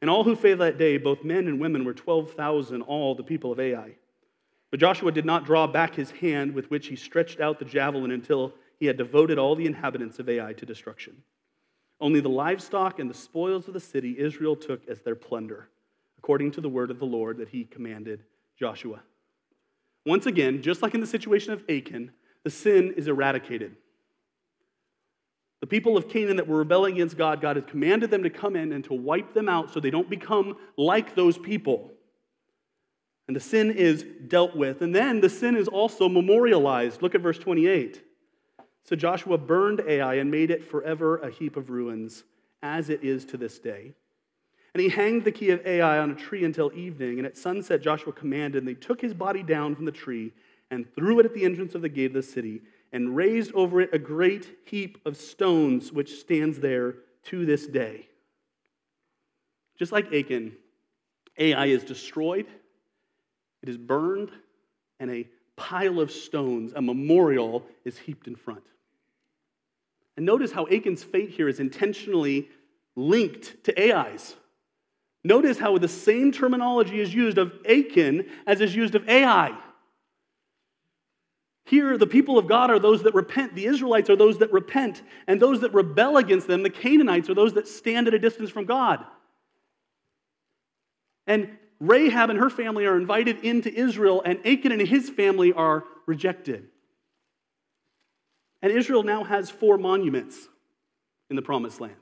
[0.00, 3.52] And all who fell that day, both men and women, were 12,000, all the people
[3.52, 3.96] of Ai.
[4.70, 8.10] But Joshua did not draw back his hand with which he stretched out the javelin
[8.10, 11.22] until he had devoted all the inhabitants of Ai to destruction.
[12.00, 15.68] Only the livestock and the spoils of the city Israel took as their plunder,
[16.18, 18.22] according to the word of the Lord that he commanded
[18.58, 19.00] Joshua.
[20.04, 22.12] Once again, just like in the situation of Achan,
[22.44, 23.76] the sin is eradicated.
[25.60, 28.56] The people of Canaan that were rebelling against God, God has commanded them to come
[28.56, 31.92] in and to wipe them out so they don't become like those people.
[33.26, 34.82] And the sin is dealt with.
[34.82, 37.02] And then the sin is also memorialized.
[37.02, 38.02] Look at verse 28.
[38.84, 42.22] So Joshua burned Ai and made it forever a heap of ruins,
[42.62, 43.94] as it is to this day.
[44.74, 47.18] And he hanged the key of Ai on a tree until evening.
[47.18, 50.32] And at sunset, Joshua commanded, and they took his body down from the tree
[50.70, 52.60] and threw it at the entrance of the gate of the city,
[52.92, 58.08] and raised over it a great heap of stones, which stands there to this day.
[59.78, 60.52] Just like Achan,
[61.38, 62.46] Ai is destroyed,
[63.62, 64.30] it is burned,
[65.00, 68.62] and a pile of stones, a memorial, is heaped in front.
[70.16, 72.48] And notice how Achan's fate here is intentionally
[72.94, 74.34] linked to Ai's.
[75.24, 79.56] Notice how the same terminology is used of Achan as is used of Ai.
[81.66, 83.56] Here, the people of God are those that repent.
[83.56, 85.02] The Israelites are those that repent.
[85.26, 88.50] And those that rebel against them, the Canaanites, are those that stand at a distance
[88.50, 89.04] from God.
[91.26, 95.82] And Rahab and her family are invited into Israel, and Achan and his family are
[96.06, 96.68] rejected.
[98.62, 100.48] And Israel now has four monuments
[101.30, 101.96] in the promised land.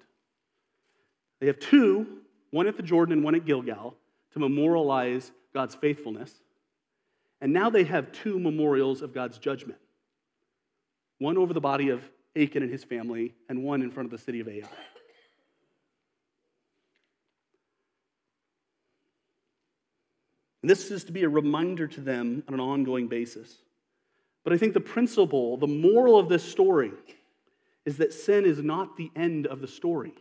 [1.40, 2.18] They have two,
[2.50, 3.96] one at the Jordan and one at Gilgal,
[4.34, 6.30] to memorialize God's faithfulness.
[7.40, 9.80] And now they have two memorials of God's judgment
[11.18, 12.02] one over the body of
[12.36, 14.68] Achan and his family, and one in front of the city of Ai.
[20.62, 23.54] And this is to be a reminder to them on an ongoing basis.
[24.44, 26.92] But I think the principle, the moral of this story,
[27.84, 30.14] is that sin is not the end of the story.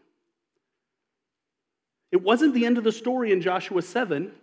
[2.11, 4.33] It wasn't the end of the story in Joshua 7,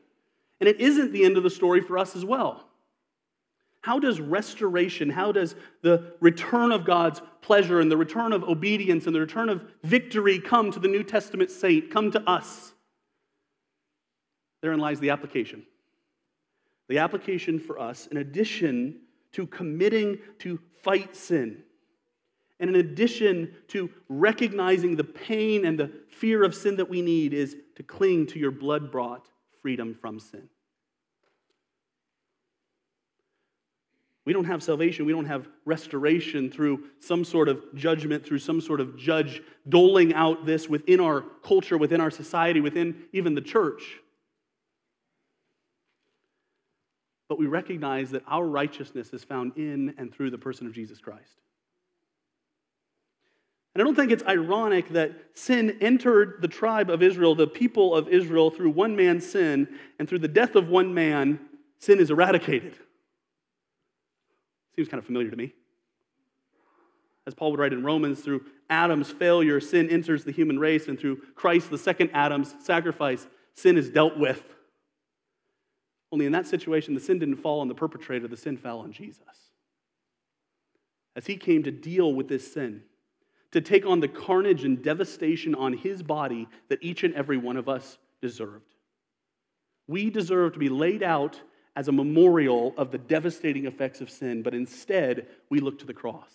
[0.61, 2.67] and it isn't the end of the story for us as well.
[3.83, 9.07] How does restoration, how does the return of God's pleasure and the return of obedience
[9.07, 12.75] and the return of victory come to the New Testament saint, come to us?
[14.61, 15.65] Therein lies the application.
[16.89, 19.01] The application for us, in addition
[19.33, 21.63] to committing to fight sin,
[22.59, 27.33] and in addition to recognizing the pain and the fear of sin that we need,
[27.33, 29.30] is to cling to your blood brought
[29.63, 30.49] freedom from sin.
[34.27, 35.07] We don't have salvation.
[35.07, 40.15] We don't have restoration through some sort of judgment, through some sort of judge doling
[40.15, 43.97] out this within our culture, within our society, within even the church.
[47.29, 51.01] But we recognize that our righteousness is found in and through the person of Jesus
[51.01, 51.41] Christ.
[53.75, 57.95] And I don't think it's ironic that sin entered the tribe of Israel, the people
[57.95, 59.69] of Israel, through one man's sin,
[59.99, 61.39] and through the death of one man,
[61.79, 62.75] sin is eradicated.
[64.75, 65.53] Seems kind of familiar to me.
[67.27, 70.99] As Paul would write in Romans, through Adam's failure, sin enters the human race, and
[70.99, 74.43] through Christ, the second Adam's sacrifice, sin is dealt with.
[76.11, 78.91] Only in that situation, the sin didn't fall on the perpetrator, the sin fell on
[78.91, 79.23] Jesus.
[81.15, 82.83] As he came to deal with this sin,
[83.53, 87.57] to take on the carnage and devastation on his body that each and every one
[87.57, 88.75] of us deserved.
[89.89, 91.41] We deserve to be laid out
[91.75, 95.95] as a memorial of the devastating effects of sin, but instead we look to the
[95.95, 96.31] cross.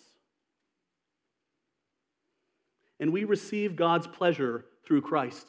[3.00, 5.46] And we receive God's pleasure through Christ.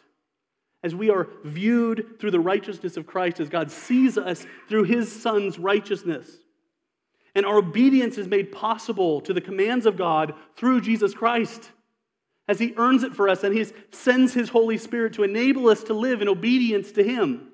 [0.84, 5.12] As we are viewed through the righteousness of Christ, as God sees us through his
[5.12, 6.30] Son's righteousness.
[7.38, 11.70] And our obedience is made possible to the commands of God through Jesus Christ
[12.48, 15.84] as he earns it for us and he sends his Holy Spirit to enable us
[15.84, 17.50] to live in obedience to him.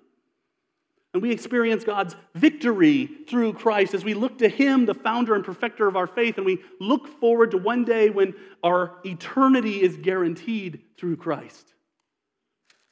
[1.13, 5.45] And we experience God's victory through Christ as we look to Him, the founder and
[5.45, 9.95] perfecter of our faith, and we look forward to one day when our eternity is
[9.97, 11.71] guaranteed through Christ.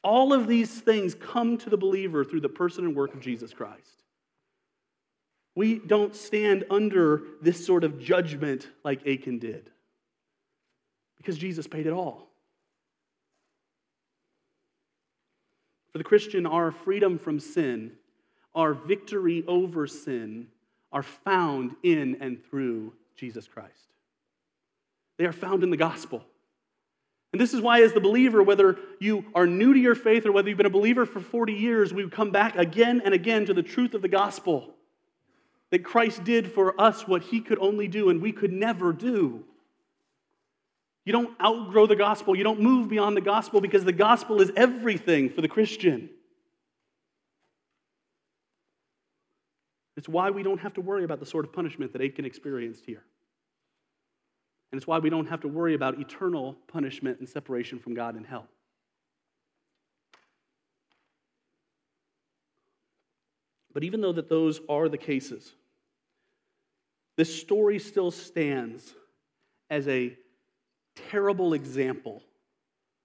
[0.04, 3.54] All of these things come to the believer through the person and work of Jesus
[3.54, 4.01] Christ.
[5.56, 9.70] We don't stand under this sort of judgment like Achan did
[11.18, 12.30] because Jesus paid it all.
[15.92, 17.92] For the Christian, our freedom from sin,
[18.56, 20.48] our victory over sin,
[20.92, 23.70] are found in and through Jesus Christ.
[25.18, 26.24] They are found in the gospel.
[27.34, 30.32] And this is why, as the believer, whether you are new to your faith or
[30.32, 33.54] whether you've been a believer for 40 years, we come back again and again to
[33.54, 34.76] the truth of the gospel
[35.72, 39.44] that Christ did for us what he could only do and we could never do.
[41.06, 44.52] You don't outgrow the gospel, you don't move beyond the gospel because the gospel is
[44.56, 46.10] everything for the Christian.
[49.98, 52.86] It's why we don't have to worry about the sort of punishment that Achan experienced
[52.86, 53.04] here.
[54.72, 58.16] And it's why we don't have to worry about eternal punishment and separation from God
[58.16, 58.48] in hell.
[63.74, 65.54] But even though that those are the cases,
[67.22, 68.96] this story still stands
[69.70, 70.18] as a
[71.12, 72.24] terrible example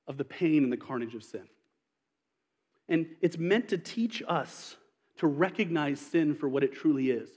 [0.09, 1.47] of the pain and the carnage of sin.
[2.89, 4.77] And it's meant to teach us
[5.19, 7.29] to recognize sin for what it truly is.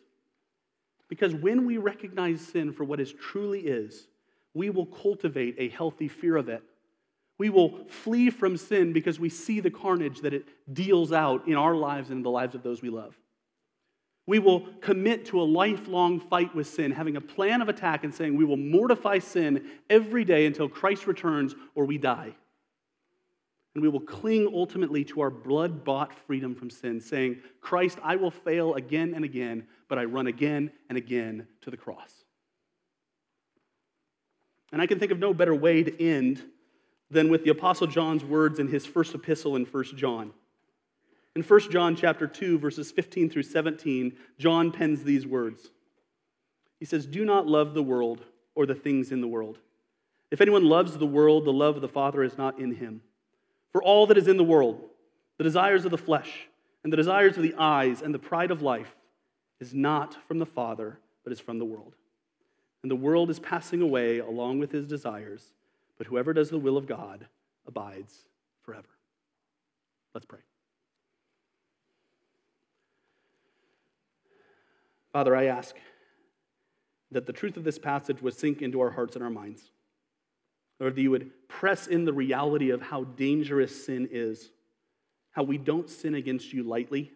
[1.09, 4.07] Because when we recognize sin for what it truly is,
[4.53, 6.63] we will cultivate a healthy fear of it.
[7.37, 11.55] We will flee from sin because we see the carnage that it deals out in
[11.55, 13.17] our lives and in the lives of those we love.
[14.29, 18.13] We will commit to a lifelong fight with sin, having a plan of attack and
[18.13, 22.35] saying we will mortify sin every day until Christ returns or we die.
[23.73, 28.17] And we will cling ultimately to our blood bought freedom from sin, saying, Christ, I
[28.17, 32.13] will fail again and again, but I run again and again to the cross.
[34.71, 36.43] And I can think of no better way to end
[37.09, 40.33] than with the Apostle John's words in his first epistle in 1 John.
[41.39, 45.71] In 1 John chapter 2, verses 15 through 17, John pens these words.
[46.81, 48.25] He says, Do not love the world
[48.55, 49.57] or the things in the world.
[50.31, 52.99] If anyone loves the world, the love of the Father is not in him.
[53.71, 54.81] For all that is in the world,
[55.37, 56.49] the desires of the flesh,
[56.83, 58.93] and the desires of the eyes, and the pride of life,
[59.61, 61.95] is not from the Father, but is from the world.
[62.83, 65.53] And the world is passing away along with his desires,
[65.97, 67.27] but whoever does the will of God
[67.65, 68.25] abides
[68.61, 68.89] forever.
[70.13, 70.39] Let's pray.
[75.11, 75.75] Father, I ask
[77.11, 79.71] that the truth of this passage would sink into our hearts and our minds.
[80.79, 84.51] Lord, that you would press in the reality of how dangerous sin is,
[85.31, 87.11] how we don't sin against you lightly,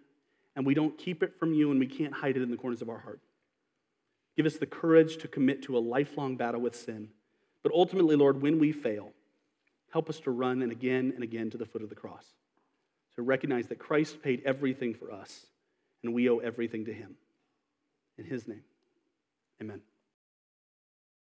[0.56, 2.82] and we don't keep it from you, and we can't hide it in the corners
[2.82, 3.22] of our heart.
[4.36, 7.10] Give us the courage to commit to a lifelong battle with sin.
[7.62, 9.12] But ultimately, Lord, when we fail,
[9.92, 12.26] help us to run and again and again to the foot of the cross.
[13.16, 15.46] To recognize that Christ paid everything for us,
[16.04, 17.16] and we owe everything to him.
[18.18, 18.64] In his name,
[19.62, 19.82] amen.